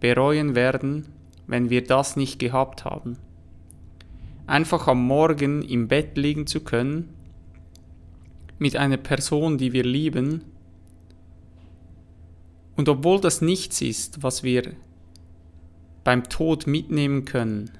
bereuen 0.00 0.54
werden, 0.54 1.06
wenn 1.46 1.70
wir 1.70 1.84
das 1.84 2.16
nicht 2.16 2.38
gehabt 2.38 2.84
haben. 2.84 3.18
Einfach 4.46 4.86
am 4.86 5.06
Morgen 5.06 5.62
im 5.62 5.88
Bett 5.88 6.16
liegen 6.16 6.46
zu 6.46 6.60
können, 6.60 7.14
mit 8.58 8.76
einer 8.76 8.96
Person, 8.96 9.58
die 9.58 9.72
wir 9.72 9.84
lieben, 9.84 10.44
und 12.78 12.88
obwohl 12.88 13.20
das 13.20 13.40
nichts 13.40 13.80
ist, 13.80 14.22
was 14.22 14.44
wir 14.44 14.72
beim 16.04 16.28
Tod 16.28 16.68
mitnehmen 16.68 17.24
können, 17.24 17.72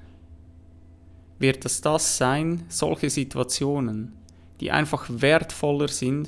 wird 1.39 1.63
es 1.63 1.79
das 1.79 2.17
sein, 2.17 2.65
solche 2.67 3.09
Situationen, 3.09 4.11
die 4.59 4.71
einfach 4.71 5.05
wertvoller 5.07 5.87
sind 5.87 6.27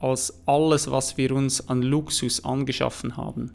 als 0.00 0.46
alles, 0.46 0.90
was 0.90 1.16
wir 1.16 1.32
uns 1.32 1.66
an 1.70 1.80
Luxus 1.80 2.44
angeschaffen 2.44 3.16
haben. 3.16 3.54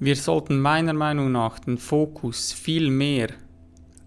Wir 0.00 0.14
sollten 0.14 0.60
meiner 0.60 0.92
Meinung 0.92 1.32
nach 1.32 1.58
den 1.58 1.76
Fokus 1.76 2.52
viel 2.52 2.88
mehr 2.88 3.30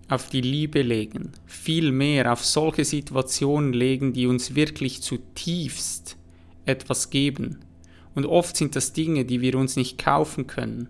auf 0.07 0.29
die 0.29 0.39
Liebe 0.39 0.81
legen, 0.83 1.33
viel 1.45 1.91
mehr 1.91 2.31
auf 2.31 2.45
solche 2.45 2.86
Situationen 2.86 3.74
legen, 3.74 4.13
die 4.13 4.25
uns 4.25 4.55
wirklich 4.55 5.01
zutiefst 5.01 6.15
etwas 6.65 7.10
geben. 7.10 7.60
Und 8.15 8.25
oft 8.25 8.55
sind 8.55 8.77
das 8.77 8.93
Dinge, 8.93 9.25
die 9.25 9.41
wir 9.41 9.55
uns 9.55 9.75
nicht 9.75 9.98
kaufen 9.98 10.48
können. 10.48 10.88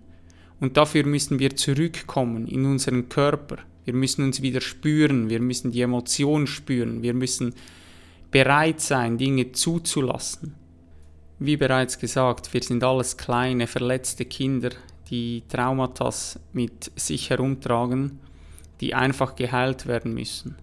Und 0.60 0.78
dafür 0.78 1.04
müssen 1.04 1.40
wir 1.40 1.56
zurückkommen 1.56 2.48
in 2.48 2.66
unseren 2.66 3.10
Körper. 3.10 3.58
Wir 3.86 3.96
müssen 3.96 4.24
uns 4.24 4.44
wieder 4.44 4.62
spüren, 4.62 5.30
wir 5.30 5.40
müssen 5.40 5.72
die 5.72 5.82
Emotionen 5.82 6.46
spüren, 6.46 7.02
wir 7.02 7.16
müssen 7.16 7.56
bereit 8.30 8.82
sein, 8.82 9.18
Dinge 9.18 9.52
zuzulassen. 9.52 10.54
Wie 11.40 11.58
bereits 11.58 11.98
gesagt, 11.98 12.54
wir 12.54 12.62
sind 12.62 12.84
alles 12.84 13.18
kleine, 13.18 13.66
verletzte 13.66 14.26
Kinder, 14.26 14.70
die 15.12 15.44
Traumata 15.48 16.10
mit 16.54 16.92
sich 16.96 17.30
herumtragen, 17.30 18.20
die 18.80 18.96
einfach 18.96 19.36
geheilt 19.36 19.86
werden 19.86 20.14
müssen. 20.14 20.56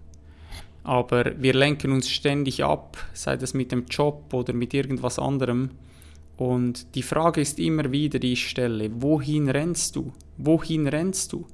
Aber 0.83 1.33
wir 1.39 1.53
lenken 1.53 1.91
uns 1.91 2.09
ständig 2.09 2.63
ab, 2.63 2.97
sei 3.13 3.37
das 3.37 3.53
mit 3.53 3.71
dem 3.71 3.85
Job 3.85 4.33
oder 4.33 4.53
mit 4.53 4.73
irgendwas 4.73 5.19
anderem. 5.19 5.69
Und 6.35 6.95
die 6.95 7.03
Frage 7.03 7.41
ist 7.41 7.59
immer 7.59 7.91
wieder, 7.91 8.17
die 8.17 8.33
ich 8.33 8.49
stelle, 8.49 8.89
wohin 9.01 9.49
rennst 9.49 9.95
du? 9.95 10.13
Wohin 10.37 10.87
rennst 10.87 11.33
du? 11.33 11.45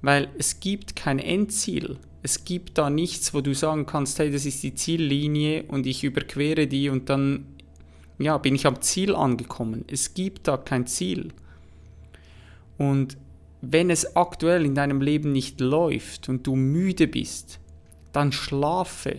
Weil 0.00 0.28
es 0.38 0.60
gibt 0.60 0.94
kein 0.94 1.18
Endziel. 1.18 1.96
Es 2.22 2.44
gibt 2.44 2.78
da 2.78 2.88
nichts, 2.88 3.34
wo 3.34 3.40
du 3.40 3.54
sagen 3.54 3.86
kannst, 3.86 4.18
hey, 4.18 4.30
das 4.30 4.46
ist 4.46 4.62
die 4.62 4.74
Ziellinie 4.74 5.64
und 5.64 5.86
ich 5.86 6.04
überquere 6.04 6.66
die 6.66 6.88
und 6.88 7.08
dann 7.08 7.46
ja, 8.18 8.36
bin 8.38 8.54
ich 8.54 8.66
am 8.66 8.80
Ziel 8.80 9.14
angekommen. 9.14 9.84
Es 9.90 10.14
gibt 10.14 10.46
da 10.48 10.56
kein 10.56 10.86
Ziel. 10.86 11.32
Und 12.78 13.18
wenn 13.60 13.90
es 13.90 14.16
aktuell 14.16 14.64
in 14.64 14.74
deinem 14.74 15.00
Leben 15.00 15.32
nicht 15.32 15.60
läuft 15.60 16.28
und 16.28 16.46
du 16.46 16.54
müde 16.54 17.08
bist, 17.08 17.58
dann 18.12 18.32
schlafe. 18.32 19.18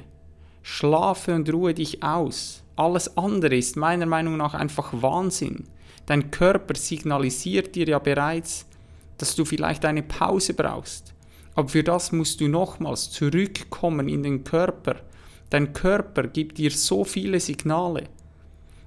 Schlafe 0.62 1.36
und 1.36 1.52
ruhe 1.52 1.74
dich 1.74 2.04
aus. 2.04 2.64
Alles 2.76 3.18
andere 3.18 3.56
ist 3.58 3.76
meiner 3.76 4.06
Meinung 4.06 4.38
nach 4.38 4.54
einfach 4.54 4.94
Wahnsinn. 4.94 5.66
Dein 6.06 6.32
Körper 6.32 6.76
signalisiert 6.76 7.76
dir 7.76 7.88
ja 7.88 8.00
bereits, 8.00 8.66
dass 9.18 9.36
du 9.36 9.46
vielleicht 9.46 9.84
eine 9.86 10.04
Pause 10.04 10.54
brauchst. 10.54 11.14
Aber 11.56 11.68
für 11.68 11.84
das 11.84 12.12
musst 12.12 12.40
du 12.40 12.48
nochmals 12.48 13.12
zurückkommen 13.12 14.08
in 14.08 14.24
den 14.24 14.44
Körper. 14.44 14.96
Dein 15.50 15.74
Körper 15.74 16.28
gibt 16.28 16.58
dir 16.58 16.72
so 16.72 17.04
viele 17.04 17.40
Signale. 17.40 18.06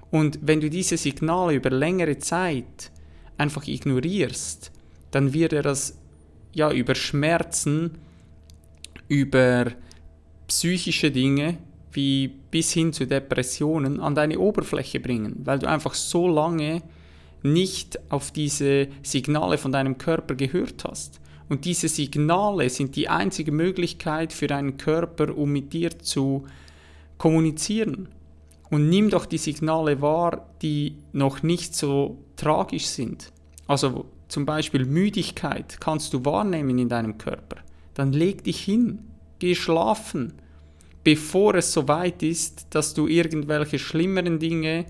Und 0.09 0.39
wenn 0.41 0.59
du 0.59 0.69
diese 0.69 0.97
Signale 0.97 1.53
über 1.53 1.69
längere 1.69 2.17
Zeit 2.17 2.91
einfach 3.37 3.67
ignorierst, 3.67 4.71
dann 5.11 5.33
wird 5.33 5.53
er 5.53 5.61
das 5.61 5.97
ja 6.53 6.71
über 6.71 6.95
Schmerzen, 6.95 7.97
über 9.07 9.71
psychische 10.47 11.11
Dinge 11.11 11.57
wie 11.91 12.27
bis 12.27 12.71
hin 12.71 12.91
zu 12.91 13.05
Depressionen 13.05 13.99
an 13.99 14.15
deine 14.15 14.39
Oberfläche 14.39 14.99
bringen, 14.99 15.41
weil 15.43 15.59
du 15.59 15.67
einfach 15.67 15.93
so 15.93 16.27
lange 16.27 16.81
nicht 17.43 17.99
auf 18.09 18.31
diese 18.31 18.87
Signale 19.03 19.57
von 19.57 19.71
deinem 19.71 19.97
Körper 19.97 20.35
gehört 20.35 20.85
hast. 20.85 21.19
Und 21.49 21.65
diese 21.65 21.89
Signale 21.89 22.69
sind 22.69 22.95
die 22.95 23.09
einzige 23.09 23.51
Möglichkeit 23.51 24.33
für 24.33 24.47
deinen 24.47 24.77
Körper, 24.77 25.37
um 25.37 25.51
mit 25.51 25.73
dir 25.73 25.99
zu 25.99 26.45
kommunizieren. 27.17 28.07
Und 28.73 28.89
nimm 28.89 29.11
doch 29.11 29.27
die 29.27 29.37
Signale 29.37 30.01
wahr, 30.01 30.49
die 30.63 30.97
noch 31.11 31.43
nicht 31.43 31.75
so 31.75 32.17
tragisch 32.35 32.87
sind. 32.87 33.31
Also 33.67 34.05
zum 34.29 34.47
Beispiel 34.47 34.85
Müdigkeit 34.85 35.79
kannst 35.79 36.11
du 36.11 36.25
wahrnehmen 36.25 36.79
in 36.79 36.89
deinem 36.89 37.19
Körper. 37.19 37.57
Dann 37.93 38.13
leg 38.13 38.43
dich 38.43 38.63
hin, 38.63 38.97
geh 39.37 39.53
schlafen, 39.53 40.33
bevor 41.03 41.53
es 41.53 41.71
so 41.71 41.87
weit 41.87 42.23
ist, 42.23 42.65
dass 42.71 42.95
du 42.95 43.07
irgendwelche 43.07 43.77
schlimmeren 43.77 44.39
Dinge 44.39 44.85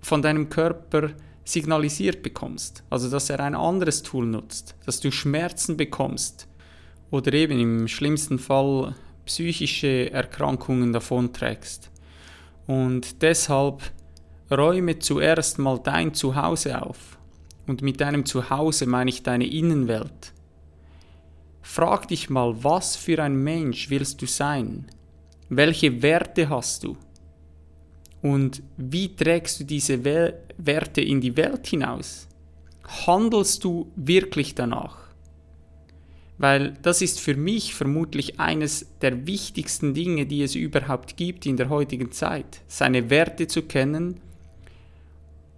von 0.00 0.22
deinem 0.22 0.48
Körper 0.48 1.10
signalisiert 1.44 2.22
bekommst. 2.22 2.84
Also 2.88 3.10
dass 3.10 3.28
er 3.28 3.40
ein 3.40 3.54
anderes 3.54 4.02
Tool 4.02 4.24
nutzt, 4.24 4.76
dass 4.86 4.98
du 5.00 5.12
Schmerzen 5.12 5.76
bekommst 5.76 6.48
oder 7.10 7.34
eben 7.34 7.60
im 7.60 7.86
schlimmsten 7.86 8.38
Fall 8.38 8.94
psychische 9.26 10.10
Erkrankungen 10.10 10.94
davonträgst. 10.94 11.90
Und 12.68 13.22
deshalb 13.22 13.80
räume 14.50 14.98
zuerst 14.98 15.58
mal 15.58 15.80
dein 15.82 16.12
Zuhause 16.12 16.80
auf. 16.82 17.18
Und 17.66 17.80
mit 17.80 18.00
deinem 18.00 18.26
Zuhause 18.26 18.86
meine 18.86 19.10
ich 19.10 19.22
deine 19.22 19.46
Innenwelt. 19.46 20.34
Frag 21.62 22.08
dich 22.08 22.28
mal, 22.28 22.62
was 22.62 22.94
für 22.94 23.22
ein 23.22 23.42
Mensch 23.42 23.88
willst 23.88 24.20
du 24.20 24.26
sein? 24.26 24.86
Welche 25.48 26.02
Werte 26.02 26.50
hast 26.50 26.84
du? 26.84 26.96
Und 28.20 28.62
wie 28.76 29.16
trägst 29.16 29.60
du 29.60 29.64
diese 29.64 30.04
Werte 30.04 31.00
in 31.00 31.22
die 31.22 31.36
Welt 31.36 31.66
hinaus? 31.66 32.28
Handelst 33.06 33.64
du 33.64 33.90
wirklich 33.96 34.54
danach? 34.54 35.07
Weil 36.38 36.74
das 36.82 37.02
ist 37.02 37.20
für 37.20 37.34
mich 37.34 37.74
vermutlich 37.74 38.38
eines 38.38 38.86
der 39.00 39.26
wichtigsten 39.26 39.92
Dinge, 39.92 40.24
die 40.26 40.42
es 40.42 40.54
überhaupt 40.54 41.16
gibt 41.16 41.46
in 41.46 41.56
der 41.56 41.68
heutigen 41.68 42.12
Zeit. 42.12 42.62
Seine 42.68 43.10
Werte 43.10 43.48
zu 43.48 43.62
kennen 43.62 44.20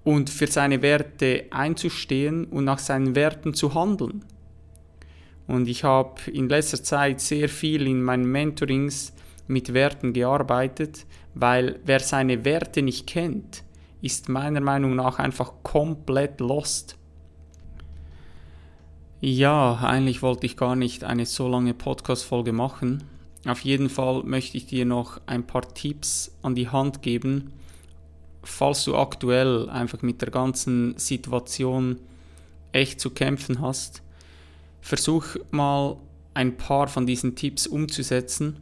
und 0.05 0.31
für 0.31 0.47
seine 0.47 0.81
Werte 0.81 1.45
einzustehen 1.51 2.47
und 2.47 2.65
nach 2.65 2.79
seinen 2.79 3.15
Werten 3.15 3.53
zu 3.53 3.75
handeln. 3.75 4.25
Und 5.47 5.69
ich 5.69 5.85
habe 5.85 6.31
in 6.31 6.49
letzter 6.49 6.83
Zeit 6.83 7.21
sehr 7.21 7.49
viel 7.49 7.87
in 7.87 8.03
meinen 8.03 8.25
Mentorings 8.25 9.13
mit 9.49 9.75
Werten 9.75 10.13
gearbeitet, 10.13 11.07
weil 11.35 11.81
wer 11.85 12.01
seine 12.01 12.45
Werte 12.45 12.83
nicht 12.83 13.07
kennt, 13.07 13.65
ist 14.01 14.29
meiner 14.29 14.61
Meinung 14.61 14.95
nach 14.95 15.19
einfach 15.19 15.53
komplett 15.63 16.41
lost. 16.41 16.97
Ja, 19.23 19.75
eigentlich 19.83 20.23
wollte 20.23 20.47
ich 20.47 20.57
gar 20.57 20.77
nicht 20.77 21.05
eine 21.05 21.27
so 21.27 21.47
lange 21.47 21.75
Podcast-Folge 21.75 22.55
machen. 22.55 23.05
Auf 23.47 23.61
jeden 23.61 23.91
Fall 23.91 24.23
möchte 24.23 24.57
ich 24.57 24.65
dir 24.65 24.87
noch 24.87 25.21
ein 25.27 25.47
paar 25.47 25.75
Tipps 25.75 26.33
an 26.41 26.55
die 26.55 26.71
Hand 26.71 27.03
geben, 27.03 27.53
falls 28.43 28.85
du 28.85 28.97
aktuell 28.97 29.69
einfach 29.69 30.01
mit 30.01 30.23
der 30.23 30.31
ganzen 30.31 30.97
Situation 30.97 31.99
echt 32.73 32.99
zu 32.99 33.11
kämpfen 33.11 33.61
hast. 33.61 34.01
Versuch 34.81 35.37
mal 35.51 35.99
ein 36.33 36.57
paar 36.57 36.89
von 36.89 37.05
diesen 37.07 37.37
Tipps 37.37 37.67
umzusetzen 37.67 38.57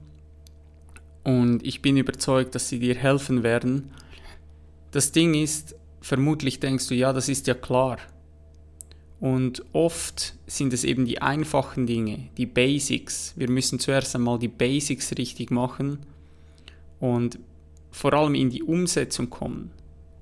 und 1.23 1.65
ich 1.65 1.83
bin 1.83 1.97
überzeugt, 1.97 2.57
dass 2.57 2.69
sie 2.69 2.81
dir 2.81 2.97
helfen 2.97 3.45
werden. 3.45 3.93
Das 4.91 5.13
Ding 5.13 5.35
ist, 5.35 5.77
vermutlich 6.01 6.59
denkst 6.59 6.89
du, 6.89 6.97
ja, 6.97 7.13
das 7.13 7.29
ist 7.29 7.47
ja 7.47 7.55
klar. 7.55 7.99
Und 9.21 9.65
oft 9.73 10.35
sind 10.47 10.73
es 10.73 10.85
eben 10.85 11.05
die 11.05 11.21
einfachen 11.21 11.87
Dinge, 11.87 12.29
die 12.37 12.47
Basics. 12.47 13.35
Wir 13.37 13.51
müssen 13.51 13.81
zuerst 13.81 14.15
einmal 14.15 14.39
die 14.39 14.49
Basics 14.49 15.17
richtig 15.19 15.51
machen 15.51 15.99
und 17.01 17.39
vor 17.91 18.13
allem 18.13 18.35
in 18.35 18.51
die 18.51 18.63
Umsetzung 18.63 19.29
kommen. 19.29 19.73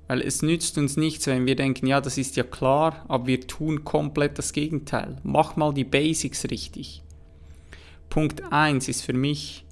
Weil 0.07 0.21
es 0.21 0.41
nützt 0.41 0.77
uns 0.77 0.95
nichts, 0.95 1.27
wenn 1.27 1.45
wir 1.45 1.55
denken, 1.55 1.85
ja, 1.85 1.99
das 2.01 2.17
ist 2.17 2.37
ja 2.37 2.43
klar, 2.43 3.05
aber 3.07 3.27
wir 3.27 3.45
tun 3.45 3.83
komplett 3.83 4.37
das 4.37 4.53
Gegenteil. 4.53 5.17
Mach 5.23 5.57
mal 5.57 5.73
die 5.73 5.83
Basics 5.83 6.45
richtig. 6.45 7.03
Punkt 8.09 8.41
1 8.51 8.87
ist 8.87 9.01
für 9.01 9.13
mich, 9.13 9.65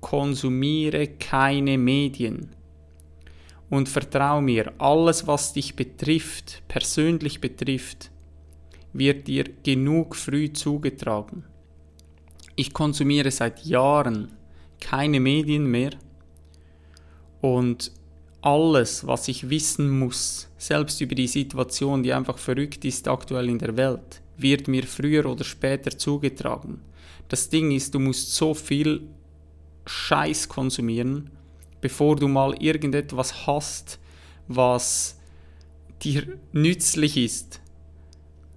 konsumiere 0.00 1.06
keine 1.06 1.76
Medien. 1.78 2.48
Und 3.68 3.88
vertrau 3.88 4.40
mir, 4.40 4.72
alles, 4.78 5.26
was 5.26 5.52
dich 5.52 5.76
betrifft, 5.76 6.62
persönlich 6.68 7.40
betrifft, 7.40 8.10
wird 8.92 9.26
dir 9.26 9.44
genug 9.62 10.16
früh 10.16 10.52
zugetragen. 10.52 11.44
Ich 12.54 12.72
konsumiere 12.72 13.30
seit 13.30 13.64
Jahren 13.64 14.32
keine 14.80 15.20
Medien 15.20 15.66
mehr 15.66 15.90
und 17.40 17.92
alles, 18.40 19.06
was 19.06 19.28
ich 19.28 19.50
wissen 19.50 19.98
muss, 19.98 20.48
selbst 20.56 21.00
über 21.00 21.14
die 21.14 21.26
Situation, 21.26 22.02
die 22.02 22.12
einfach 22.12 22.38
verrückt 22.38 22.84
ist 22.84 23.08
aktuell 23.08 23.48
in 23.48 23.58
der 23.58 23.76
Welt, 23.76 24.22
wird 24.36 24.68
mir 24.68 24.84
früher 24.84 25.26
oder 25.26 25.44
später 25.44 25.96
zugetragen. 25.96 26.80
Das 27.28 27.48
Ding 27.48 27.72
ist, 27.72 27.94
du 27.94 27.98
musst 27.98 28.34
so 28.34 28.54
viel 28.54 29.02
Scheiß 29.84 30.48
konsumieren, 30.48 31.30
bevor 31.80 32.16
du 32.16 32.28
mal 32.28 32.54
irgendetwas 32.62 33.46
hast, 33.46 33.98
was 34.48 35.18
dir 36.02 36.38
nützlich 36.52 37.16
ist. 37.16 37.60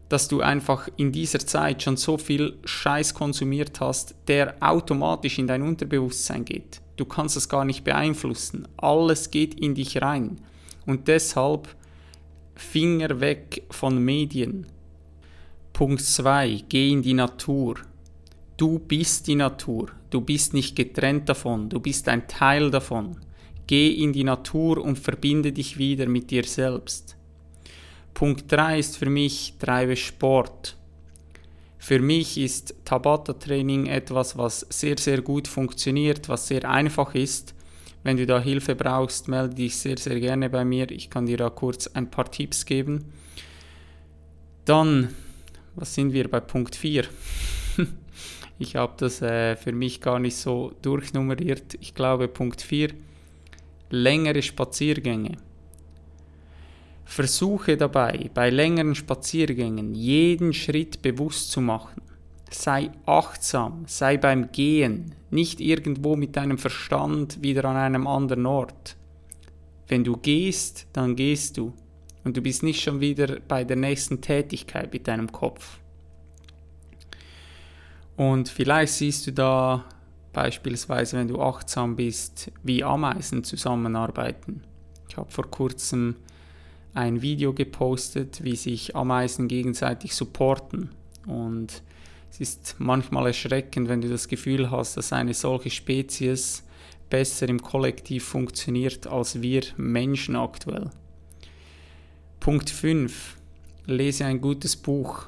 Dass 0.10 0.28
du 0.28 0.42
einfach 0.42 0.90
in 0.98 1.12
dieser 1.12 1.40
Zeit 1.40 1.84
schon 1.84 1.98
so 1.98 2.18
viel 2.18 2.58
Scheiß 2.66 3.14
konsumiert 3.14 3.80
hast, 3.80 4.16
der 4.28 4.56
automatisch 4.60 5.38
in 5.38 5.48
dein 5.48 5.62
Unterbewusstsein 5.62 6.46
geht. 6.46 6.82
Du 6.98 7.06
kannst 7.06 7.38
es 7.38 7.48
gar 7.48 7.64
nicht 7.64 7.84
beeinflussen. 7.84 8.68
Alles 8.78 9.32
geht 9.32 9.54
in 9.60 9.76
dich 9.76 10.02
rein. 10.02 10.42
Und 10.86 11.08
deshalb 11.08 11.76
Finger 12.56 13.22
weg 13.22 13.64
von 13.70 14.04
Medien. 14.04 14.66
Punkt 15.72 16.02
2. 16.02 16.66
Geh 16.68 16.92
in 16.92 17.02
die 17.02 17.14
Natur. 17.14 17.76
Du 18.60 18.78
bist 18.78 19.28
die 19.28 19.36
Natur, 19.36 19.92
du 20.10 20.20
bist 20.20 20.54
nicht 20.54 20.76
getrennt 20.76 21.30
davon, 21.30 21.70
du 21.70 21.80
bist 21.80 22.10
ein 22.10 22.28
Teil 22.28 22.70
davon. 22.70 23.16
Geh 23.68 23.90
in 23.90 24.12
die 24.12 24.26
Natur 24.26 24.84
und 24.84 25.00
verbinde 25.00 25.54
dich 25.54 25.78
wieder 25.78 26.08
mit 26.08 26.30
dir 26.30 26.44
selbst. 26.44 27.16
Punkt 28.14 28.52
3 28.52 28.80
ist 28.80 28.98
für 28.98 29.10
mich, 29.10 29.56
treibe 29.60 29.96
Sport. 29.96 30.76
Für 31.78 32.00
mich 32.00 32.38
ist 32.38 32.76
Tabata-Training 32.86 33.88
etwas, 33.88 34.38
was 34.38 34.66
sehr, 34.70 34.98
sehr 34.98 35.22
gut 35.22 35.48
funktioniert, 35.48 36.28
was 36.28 36.48
sehr 36.48 36.70
einfach 36.70 37.16
ist. 37.16 37.56
Wenn 38.04 38.18
du 38.18 38.26
da 38.26 38.40
Hilfe 38.40 38.76
brauchst, 38.76 39.28
melde 39.28 39.56
dich 39.56 39.78
sehr, 39.78 39.98
sehr 39.98 40.20
gerne 40.20 40.50
bei 40.50 40.66
mir. 40.66 40.92
Ich 40.92 41.10
kann 41.10 41.26
dir 41.26 41.38
da 41.38 41.50
kurz 41.50 41.88
ein 41.88 42.12
paar 42.12 42.30
Tipps 42.30 42.66
geben. 42.66 43.06
Dann, 44.66 45.16
was 45.76 45.96
sind 45.96 46.14
wir 46.14 46.30
bei 46.30 46.40
Punkt 46.40 46.76
4? 46.76 47.06
Ich 48.62 48.76
habe 48.76 48.94
das 48.98 49.22
äh, 49.22 49.56
für 49.56 49.72
mich 49.72 50.02
gar 50.02 50.20
nicht 50.20 50.36
so 50.36 50.74
durchnummeriert. 50.82 51.76
Ich 51.80 51.96
glaube 51.96 52.28
Punkt 52.28 52.62
4, 52.62 52.90
längere 53.90 54.42
Spaziergänge. 54.42 55.38
Versuche 57.10 57.76
dabei, 57.76 58.30
bei 58.36 58.52
längeren 58.52 58.94
Spaziergängen 58.94 59.96
jeden 59.96 60.54
Schritt 60.54 61.02
bewusst 61.02 61.50
zu 61.50 61.60
machen. 61.60 62.04
Sei 62.52 62.92
achtsam, 63.08 63.86
sei 63.88 64.18
beim 64.18 64.52
Gehen, 64.52 65.16
nicht 65.32 65.60
irgendwo 65.60 66.16
mit 66.16 66.36
deinem 66.36 66.60
Verstand 66.60 67.42
wieder 67.42 67.66
an 67.66 67.78
einem 67.78 68.06
anderen 68.06 68.46
Ort. 68.46 68.96
Wenn 69.88 70.04
du 70.04 70.18
gehst, 70.18 70.86
dann 70.94 71.16
gehst 71.16 71.58
du 71.58 71.74
und 72.24 72.38
du 72.38 72.42
bist 72.42 72.62
nicht 72.62 72.80
schon 72.84 73.00
wieder 73.00 73.40
bei 73.48 73.64
der 73.64 73.78
nächsten 73.78 74.22
Tätigkeit 74.22 74.94
mit 74.94 75.08
deinem 75.08 75.32
Kopf. 75.32 75.80
Und 78.18 78.50
vielleicht 78.50 78.94
siehst 78.94 79.26
du 79.26 79.34
da 79.34 79.84
beispielsweise 80.32 81.18
wenn 81.18 81.28
du 81.28 81.42
achtsam 81.42 81.96
bist, 81.96 82.52
wie 82.62 82.84
Ameisen 82.84 83.44
zusammenarbeiten. 83.44 84.62
Ich 85.10 85.18
habe 85.18 85.32
vor 85.32 85.50
kurzem 85.50 86.16
ein 86.94 87.22
Video 87.22 87.54
gepostet, 87.54 88.44
wie 88.44 88.56
sich 88.56 88.96
Ameisen 88.96 89.48
gegenseitig 89.48 90.16
supporten. 90.16 90.90
Und 91.28 91.84
es 92.32 92.40
ist 92.40 92.76
manchmal 92.80 93.28
erschreckend, 93.28 93.90
wenn 93.90 94.02
du 94.02 94.10
das 94.10 94.28
Gefühl 94.28 94.72
hast, 94.72 94.98
dass 94.98 95.14
eine 95.14 95.34
solche 95.34 95.70
Spezies 95.70 96.64
besser 97.10 97.50
im 97.50 97.62
Kollektiv 97.62 98.24
funktioniert 98.24 99.08
als 99.08 99.42
wir 99.42 99.64
Menschen 99.78 100.36
aktuell. 100.36 100.92
Punkt 102.40 102.70
5. 102.70 103.36
Lese 103.86 104.26
ein 104.26 104.42
gutes 104.42 104.76
Buch. 104.76 105.26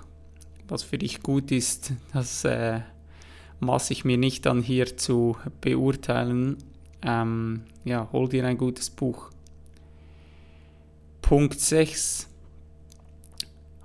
Was 0.68 0.84
für 0.84 0.98
dich 0.98 1.22
gut 1.22 1.52
ist, 1.52 1.92
das 2.14 2.46
äh, 2.46 2.80
maße 3.60 3.92
ich 3.92 4.06
mir 4.06 4.18
nicht 4.18 4.48
an 4.48 4.62
hier 4.62 4.96
zu 4.96 5.36
beurteilen. 5.60 6.58
Ähm, 7.02 7.64
ja, 7.84 8.08
hol 8.12 8.30
dir 8.30 8.46
ein 8.46 8.58
gutes 8.58 8.90
Buch. 8.90 9.32
Punkt 11.32 11.62
6. 11.62 12.28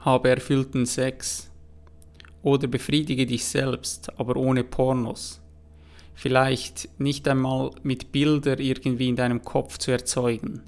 Habe 0.01 0.31
erfüllten 0.31 0.85
Sex. 0.85 1.49
Oder 2.43 2.67
befriedige 2.67 3.25
dich 3.25 3.45
selbst, 3.45 4.11
aber 4.19 4.35
ohne 4.35 4.65
Pornos. 4.65 5.41
Vielleicht 6.17 6.89
nicht 6.99 7.29
einmal 7.29 7.71
mit 7.85 8.11
Bilder 8.11 8.59
irgendwie 8.59 9.09
in 9.09 9.15
deinem 9.15 9.45
Kopf 9.45 9.79
zu 9.79 9.93
erzeugen. 9.93 10.63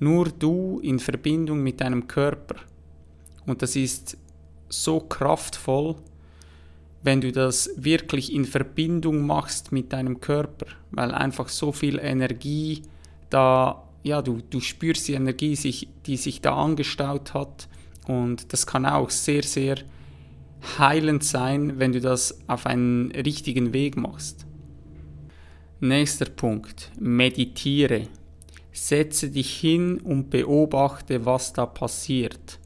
Nur 0.00 0.30
du 0.30 0.80
in 0.82 0.98
Verbindung 0.98 1.62
mit 1.62 1.82
deinem 1.82 2.08
Körper. 2.08 2.56
Und 3.44 3.60
das 3.60 3.76
ist 3.76 4.16
so 4.70 5.00
kraftvoll, 5.00 5.96
wenn 7.02 7.20
du 7.20 7.32
das 7.32 7.68
wirklich 7.76 8.32
in 8.32 8.46
Verbindung 8.46 9.26
machst 9.26 9.72
mit 9.72 9.92
deinem 9.92 10.20
Körper, 10.20 10.68
weil 10.90 11.10
einfach 11.10 11.50
so 11.50 11.70
viel 11.70 11.98
Energie 11.98 12.80
da, 13.28 13.83
ja, 14.04 14.20
du, 14.22 14.38
du 14.50 14.60
spürst 14.60 15.08
die 15.08 15.14
Energie, 15.14 15.56
sich, 15.56 15.88
die 16.06 16.16
sich 16.16 16.40
da 16.42 16.54
angestaut 16.54 17.34
hat 17.34 17.68
und 18.06 18.52
das 18.52 18.66
kann 18.66 18.86
auch 18.86 19.10
sehr, 19.10 19.42
sehr 19.42 19.76
heilend 20.78 21.24
sein, 21.24 21.78
wenn 21.78 21.92
du 21.92 22.00
das 22.00 22.38
auf 22.46 22.66
einen 22.66 23.10
richtigen 23.12 23.72
Weg 23.72 23.96
machst. 23.96 24.46
Nächster 25.80 26.26
Punkt, 26.26 26.92
meditiere. 27.00 28.08
Setze 28.72 29.30
dich 29.30 29.56
hin 29.56 29.98
und 29.98 30.30
beobachte, 30.30 31.24
was 31.24 31.52
da 31.52 31.64
passiert. 31.64 32.58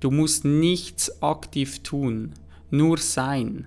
Du 0.00 0.10
musst 0.10 0.44
nichts 0.44 1.22
aktiv 1.22 1.82
tun, 1.82 2.32
nur 2.70 2.98
sein 2.98 3.66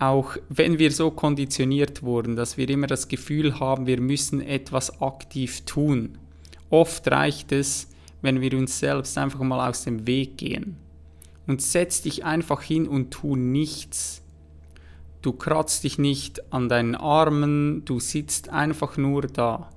auch 0.00 0.36
wenn 0.48 0.78
wir 0.78 0.90
so 0.90 1.10
konditioniert 1.10 2.02
wurden, 2.02 2.34
dass 2.34 2.56
wir 2.56 2.68
immer 2.70 2.86
das 2.86 3.08
Gefühl 3.08 3.60
haben, 3.60 3.86
wir 3.86 4.00
müssen 4.00 4.40
etwas 4.40 5.02
aktiv 5.02 5.60
tun. 5.66 6.16
Oft 6.70 7.06
reicht 7.10 7.52
es, 7.52 7.88
wenn 8.22 8.40
wir 8.40 8.56
uns 8.56 8.78
selbst 8.78 9.18
einfach 9.18 9.40
mal 9.40 9.68
aus 9.68 9.84
dem 9.84 10.06
Weg 10.06 10.38
gehen. 10.38 10.76
Und 11.46 11.60
setz 11.60 12.00
dich 12.00 12.24
einfach 12.24 12.62
hin 12.62 12.88
und 12.88 13.10
tu 13.10 13.36
nichts. 13.36 14.22
Du 15.20 15.32
kratzt 15.32 15.84
dich 15.84 15.98
nicht 15.98 16.52
an 16.52 16.68
deinen 16.70 16.94
Armen, 16.94 17.84
du 17.84 18.00
sitzt 18.00 18.48
einfach 18.48 18.96
nur 18.96 19.22
da. 19.22 19.70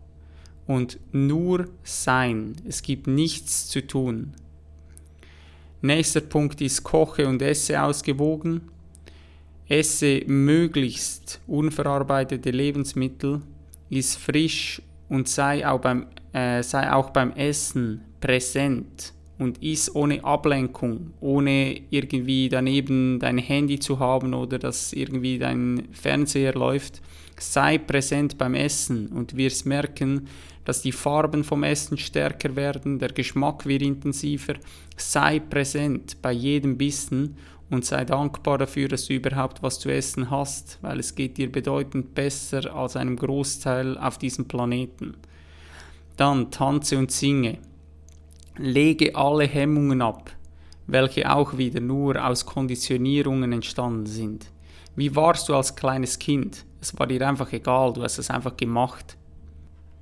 Und 0.68 1.00
nur 1.12 1.68
sein. 1.84 2.56
Es 2.66 2.82
gibt 2.82 3.08
nichts 3.08 3.68
zu 3.68 3.86
tun. 3.86 4.34
Nächster 5.82 6.22
Punkt 6.22 6.62
ist, 6.62 6.84
koche 6.84 7.28
und 7.28 7.42
esse 7.42 7.82
ausgewogen. 7.82 8.62
Esse 9.68 10.24
möglichst 10.28 11.42
unverarbeitete 11.48 12.52
Lebensmittel, 12.52 13.42
iss 13.90 14.16
frisch 14.16 14.82
und 15.10 15.28
sei 15.28 15.68
auch 15.68 15.80
beim, 15.80 16.08
äh, 16.34 16.62
sei 16.64 16.92
auch 16.92 17.12
beim 17.12 17.32
Essen 17.32 18.02
präsent 18.20 19.14
und 19.40 19.62
iss 19.62 19.94
ohne 19.96 20.24
Ablenkung, 20.24 21.14
ohne 21.20 21.82
irgendwie 21.90 22.50
daneben 22.50 23.20
dein 23.20 23.38
Handy 23.38 23.80
zu 23.80 24.00
haben 24.00 24.34
oder 24.34 24.60
dass 24.60 24.94
irgendwie 24.94 25.40
dein 25.40 25.88
Fernseher 25.92 26.54
läuft. 26.54 27.02
Sei 27.40 27.78
präsent 27.78 28.38
beim 28.38 28.54
Essen 28.54 29.08
und 29.08 29.36
wirst 29.36 29.66
merken, 29.66 30.28
dass 30.66 30.82
die 30.82 30.92
Farben 30.92 31.44
vom 31.44 31.64
Essen 31.64 31.98
stärker 31.98 32.56
werden, 32.56 33.00
der 33.00 33.10
Geschmack 33.10 33.66
wird 33.66 33.82
intensiver. 33.82 34.56
Sei 34.96 35.40
präsent 35.40 36.22
bei 36.22 36.32
jedem 36.32 36.78
Bissen 36.78 37.36
und 37.70 37.86
sei 37.86 38.06
dankbar 38.06 38.58
dafür, 38.58 38.88
dass 38.88 39.06
du 39.06 39.14
überhaupt 39.14 39.64
was 39.64 39.80
zu 39.80 39.90
essen 39.90 40.30
hast, 40.30 40.78
weil 40.82 41.00
es 41.00 41.16
geht 41.16 41.38
dir 41.38 41.52
bedeutend 41.52 42.14
besser 42.14 42.74
als 42.76 42.96
einem 42.96 43.16
Großteil 43.16 43.98
auf 43.98 44.18
diesem 44.18 44.48
Planeten. 44.48 45.16
Dann 46.18 46.52
tanze 46.52 46.98
und 46.98 47.12
singe. 47.12 47.58
Lege 48.58 49.16
alle 49.16 49.46
Hemmungen 49.46 50.02
ab, 50.02 50.32
welche 50.86 51.34
auch 51.34 51.58
wieder 51.58 51.80
nur 51.80 52.24
aus 52.24 52.46
Konditionierungen 52.46 53.52
entstanden 53.52 54.06
sind. 54.06 54.52
Wie 54.96 55.16
warst 55.16 55.50
du 55.50 55.56
als 55.56 55.76
kleines 55.76 56.20
Kind? 56.20 56.66
Es 56.80 56.98
war 57.00 57.08
dir 57.08 57.28
einfach 57.28 57.52
egal, 57.52 57.94
du 57.94 58.04
hast 58.04 58.20
es 58.20 58.30
einfach 58.30 58.56
gemacht. 58.56 59.18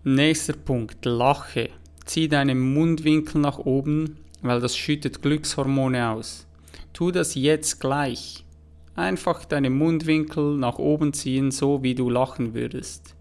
Nächster 0.04 0.54
Punkt, 0.54 1.06
lache. 1.06 1.70
Zieh 2.06 2.28
deinen 2.28 2.74
Mundwinkel 2.74 3.40
nach 3.40 3.60
oben, 3.60 4.18
weil 4.42 4.60
das 4.60 4.76
schüttet 4.76 5.22
Glückshormone 5.22 6.10
aus. 6.10 6.48
Tu 6.94 7.12
das 7.12 7.36
jetzt 7.36 7.80
gleich. 7.80 8.46
Einfach 8.96 9.46
deine 9.46 9.70
Mundwinkel 9.70 10.58
nach 10.58 10.78
oben 10.78 11.14
ziehen, 11.14 11.52
so 11.52 11.82
wie 11.84 11.96
du 11.96 12.10
lachen 12.10 12.54
würdest. 12.54 13.16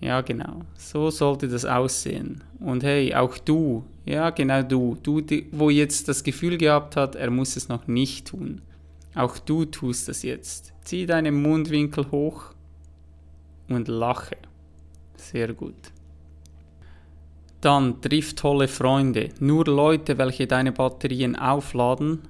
Ja, 0.00 0.22
genau. 0.22 0.62
So 0.76 1.10
sollte 1.10 1.48
das 1.48 1.64
aussehen. 1.64 2.42
Und 2.58 2.82
hey, 2.82 3.14
auch 3.14 3.36
du, 3.38 3.84
ja, 4.04 4.30
genau 4.30 4.62
du, 4.62 4.96
du, 5.02 5.22
wo 5.52 5.70
jetzt 5.70 6.08
das 6.08 6.24
Gefühl 6.24 6.58
gehabt 6.58 6.96
hat, 6.96 7.14
er 7.14 7.30
muss 7.30 7.56
es 7.56 7.68
noch 7.68 7.86
nicht 7.86 8.28
tun. 8.28 8.62
Auch 9.14 9.38
du 9.38 9.64
tust 9.64 10.08
das 10.08 10.22
jetzt. 10.22 10.72
Zieh 10.82 11.06
deine 11.06 11.32
Mundwinkel 11.32 12.10
hoch 12.10 12.54
und 13.68 13.88
lache. 13.88 14.36
Sehr 15.16 15.52
gut. 15.52 15.92
Dann 17.60 18.00
triff 18.00 18.34
tolle 18.34 18.68
Freunde, 18.68 19.30
nur 19.38 19.66
Leute, 19.66 20.16
welche 20.16 20.46
deine 20.46 20.72
Batterien 20.72 21.36
aufladen 21.36 22.20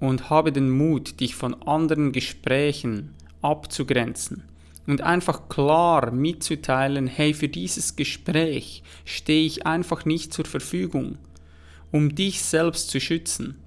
und 0.00 0.30
habe 0.30 0.52
den 0.52 0.70
Mut, 0.70 1.20
dich 1.20 1.34
von 1.34 1.54
anderen 1.62 2.12
Gesprächen 2.12 3.14
abzugrenzen 3.42 4.44
und 4.88 5.02
einfach 5.02 5.50
klar 5.50 6.10
mitzuteilen, 6.10 7.06
hey, 7.06 7.34
für 7.34 7.48
dieses 7.48 7.94
Gespräch 7.94 8.82
stehe 9.04 9.46
ich 9.46 9.66
einfach 9.66 10.06
nicht 10.06 10.32
zur 10.32 10.46
Verfügung, 10.46 11.18
um 11.92 12.14
dich 12.14 12.42
selbst 12.42 12.88
zu 12.88 12.98
schützen. 12.98 13.58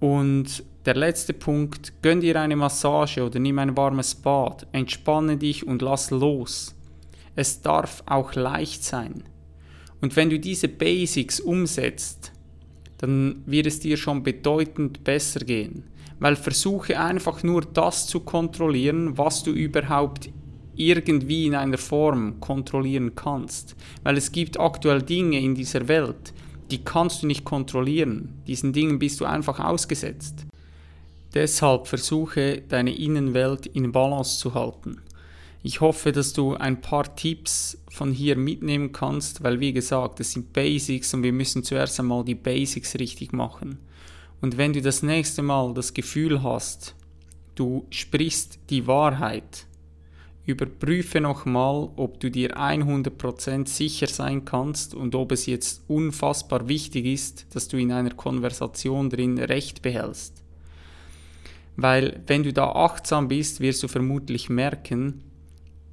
Und 0.00 0.64
der 0.84 0.94
letzte 0.94 1.32
Punkt, 1.32 1.92
gönn 2.02 2.20
dir 2.20 2.40
eine 2.40 2.56
Massage 2.56 3.24
oder 3.24 3.38
nimm 3.38 3.58
ein 3.60 3.76
warmes 3.76 4.16
Bad, 4.16 4.66
entspanne 4.72 5.36
dich 5.36 5.66
und 5.66 5.80
lass 5.80 6.10
los. 6.10 6.74
Es 7.36 7.62
darf 7.62 8.02
auch 8.06 8.34
leicht 8.34 8.82
sein. 8.82 9.22
Und 10.00 10.14
wenn 10.16 10.30
du 10.30 10.38
diese 10.38 10.68
Basics 10.68 11.40
umsetzt, 11.40 12.32
dann 12.98 13.42
wird 13.46 13.66
es 13.66 13.80
dir 13.80 13.96
schon 13.96 14.22
bedeutend 14.22 15.04
besser 15.04 15.40
gehen. 15.40 15.84
Weil 16.20 16.36
versuche 16.36 16.98
einfach 16.98 17.42
nur 17.42 17.62
das 17.62 18.06
zu 18.06 18.20
kontrollieren, 18.20 19.16
was 19.16 19.42
du 19.44 19.52
überhaupt 19.52 20.30
irgendwie 20.74 21.46
in 21.46 21.54
einer 21.54 21.78
Form 21.78 22.40
kontrollieren 22.40 23.14
kannst. 23.14 23.76
Weil 24.02 24.16
es 24.16 24.32
gibt 24.32 24.58
aktuell 24.58 25.02
Dinge 25.02 25.40
in 25.40 25.54
dieser 25.54 25.86
Welt, 25.88 26.32
die 26.70 26.84
kannst 26.84 27.22
du 27.22 27.26
nicht 27.26 27.44
kontrollieren. 27.44 28.42
Diesen 28.46 28.72
Dingen 28.72 28.98
bist 28.98 29.20
du 29.20 29.24
einfach 29.24 29.58
ausgesetzt. 29.60 30.46
Deshalb 31.34 31.86
versuche 31.86 32.62
deine 32.68 32.94
Innenwelt 32.96 33.66
in 33.66 33.92
Balance 33.92 34.38
zu 34.38 34.54
halten. 34.54 35.02
Ich 35.62 35.80
hoffe, 35.80 36.12
dass 36.12 36.32
du 36.32 36.54
ein 36.54 36.80
paar 36.80 37.16
Tipps 37.16 37.78
von 37.90 38.12
hier 38.12 38.36
mitnehmen 38.36 38.92
kannst, 38.92 39.42
weil 39.42 39.58
wie 39.58 39.72
gesagt, 39.72 40.20
das 40.20 40.32
sind 40.32 40.52
Basics 40.52 41.12
und 41.14 41.24
wir 41.24 41.32
müssen 41.32 41.64
zuerst 41.64 41.98
einmal 41.98 42.24
die 42.24 42.36
Basics 42.36 42.94
richtig 42.94 43.32
machen. 43.32 43.78
Und 44.40 44.56
wenn 44.56 44.72
du 44.72 44.80
das 44.80 45.02
nächste 45.02 45.42
Mal 45.42 45.74
das 45.74 45.94
Gefühl 45.94 46.44
hast, 46.44 46.94
du 47.56 47.86
sprichst 47.90 48.60
die 48.70 48.86
Wahrheit, 48.86 49.66
überprüfe 50.46 51.20
nochmal, 51.20 51.90
ob 51.96 52.20
du 52.20 52.30
dir 52.30 52.56
100% 52.56 53.66
sicher 53.66 54.06
sein 54.06 54.44
kannst 54.44 54.94
und 54.94 55.16
ob 55.16 55.32
es 55.32 55.46
jetzt 55.46 55.82
unfassbar 55.88 56.68
wichtig 56.68 57.04
ist, 57.04 57.46
dass 57.54 57.66
du 57.66 57.76
in 57.76 57.90
einer 57.90 58.14
Konversation 58.14 59.10
drin 59.10 59.38
Recht 59.38 59.82
behältst. 59.82 60.42
Weil 61.76 62.22
wenn 62.26 62.44
du 62.44 62.52
da 62.52 62.72
achtsam 62.72 63.28
bist, 63.28 63.60
wirst 63.60 63.82
du 63.82 63.88
vermutlich 63.88 64.48
merken, 64.48 65.22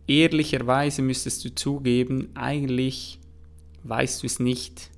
ehrlicherweise 0.08 1.02
müsstest 1.02 1.46
du 1.46 1.54
zugeben, 1.54 2.30
eigentlich 2.36 3.20
weißt 3.84 4.24
du 4.24 4.28
es 4.28 4.40
nicht. 4.40 4.90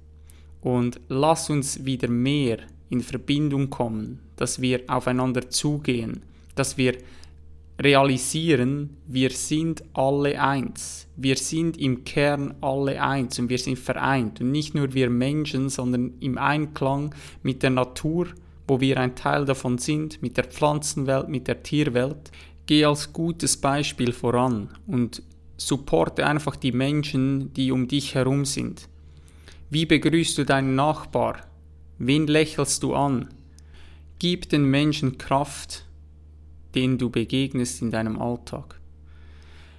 Und 0.61 0.99
lass 1.07 1.49
uns 1.49 1.85
wieder 1.85 2.09
mehr 2.09 2.59
in 2.89 3.01
Verbindung 3.01 3.69
kommen, 3.69 4.19
dass 4.35 4.61
wir 4.61 4.81
aufeinander 4.87 5.49
zugehen, 5.49 6.21
dass 6.55 6.77
wir 6.77 6.97
realisieren, 7.79 8.97
wir 9.05 9.29
sind 9.29 9.83
alle 9.93 10.41
eins. 10.41 11.07
Wir 11.15 11.35
sind 11.35 11.77
im 11.77 12.03
Kern 12.03 12.55
alle 12.61 13.01
eins 13.01 13.37
und 13.39 13.49
wir 13.49 13.59
sind 13.59 13.77
vereint. 13.77 14.41
Und 14.41 14.51
nicht 14.51 14.73
nur 14.73 14.93
wir 14.93 15.09
Menschen, 15.09 15.69
sondern 15.69 16.13
im 16.19 16.37
Einklang 16.37 17.13
mit 17.43 17.61
der 17.63 17.69
Natur, 17.69 18.27
wo 18.67 18.81
wir 18.81 18.97
ein 18.97 19.15
Teil 19.15 19.45
davon 19.45 19.77
sind, 19.77 20.21
mit 20.21 20.37
der 20.37 20.45
Pflanzenwelt, 20.45 21.29
mit 21.29 21.47
der 21.47 21.63
Tierwelt. 21.63 22.31
Geh 22.67 22.85
als 22.85 23.11
gutes 23.13 23.57
Beispiel 23.57 24.11
voran 24.11 24.69
und 24.85 25.23
supporte 25.57 26.27
einfach 26.27 26.55
die 26.55 26.71
Menschen, 26.71 27.51
die 27.53 27.71
um 27.71 27.87
dich 27.87 28.13
herum 28.13 28.45
sind. 28.45 28.87
Wie 29.69 29.85
begrüßt 29.85 30.37
du 30.37 30.45
deinen 30.45 30.75
Nachbar? 30.75 31.47
Wen 31.97 32.27
lächelst 32.27 32.83
du 32.83 32.93
an? 32.93 33.29
Gib 34.19 34.49
den 34.49 34.65
Menschen 34.65 35.17
Kraft, 35.17 35.85
denen 36.75 36.97
du 36.97 37.09
begegnest 37.09 37.81
in 37.81 37.89
deinem 37.89 38.19
Alltag. 38.21 38.79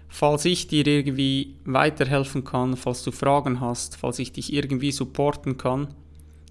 Falls 0.09 0.45
ich 0.47 0.67
dir 0.67 0.87
irgendwie 0.87 1.57
weiterhelfen 1.65 2.43
kann, 2.43 2.77
falls 2.77 3.03
du 3.03 3.13
Fragen 3.13 3.61
hast, 3.61 3.97
falls 3.97 4.19
ich 4.19 4.33
dich 4.33 4.53
irgendwie 4.53 4.93
supporten 4.93 5.59
kann, 5.59 5.95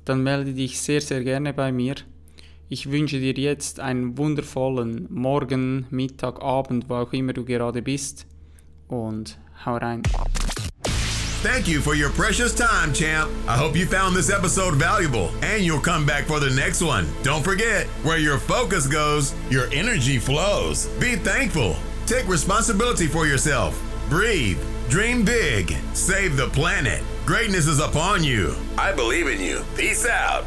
dann 0.06 0.24
melde 0.24 0.54
dich 0.54 0.80
sehr, 0.80 1.02
sehr 1.02 1.24
gerne 1.24 1.54
bei 1.54 1.72
mir. 1.72 1.96
Ich 2.70 2.92
wünsche 2.92 3.20
dir 3.20 3.34
jetzt 3.34 3.80
einen 3.80 4.18
wundervollen 4.18 5.08
Morgen, 5.10 5.88
Mittag, 5.90 6.42
Abend, 6.42 6.90
wo 6.90 6.96
auch 6.96 7.14
immer 7.14 7.32
du 7.32 7.46
gerade 7.46 7.82
bist. 7.82 8.26
Und 8.90 9.38
hau 9.66 9.78
rein. 9.78 10.04
Thank 11.44 11.68
you 11.68 11.80
for 11.80 11.96
your 11.96 12.10
precious 12.10 12.54
time, 12.54 12.92
champ. 12.94 13.30
I 13.48 13.56
hope 13.58 13.78
you 13.78 13.86
found 13.86 14.18
this 14.18 14.30
episode 14.30 14.76
valuable 14.76 15.30
and 15.42 15.64
you'll 15.64 15.80
come 15.80 16.06
back 16.06 16.26
for 16.26 16.42
the 16.42 16.50
next 16.50 16.82
one. 16.82 17.06
Don't 17.24 17.44
forget, 17.44 17.88
where 18.04 18.18
your 18.18 18.38
focus 18.38 18.88
goes, 18.88 19.34
your 19.50 19.68
energy 19.72 20.20
flows. 20.20 20.88
Be 21.00 21.16
thankful. 21.16 21.76
Take 22.06 22.28
responsibility 22.28 23.08
for 23.08 23.28
yourself. 23.28 23.80
Breathe. 24.10 24.60
Dream 24.90 25.24
big. 25.24 25.76
Save 25.94 26.36
the 26.36 26.48
planet. 26.50 27.02
Greatness 27.26 27.68
is 27.68 27.80
upon 27.80 28.24
you. 28.24 28.56
I 28.78 28.92
believe 28.94 29.28
in 29.28 29.40
you. 29.40 29.64
Peace 29.76 30.06
out. 30.06 30.46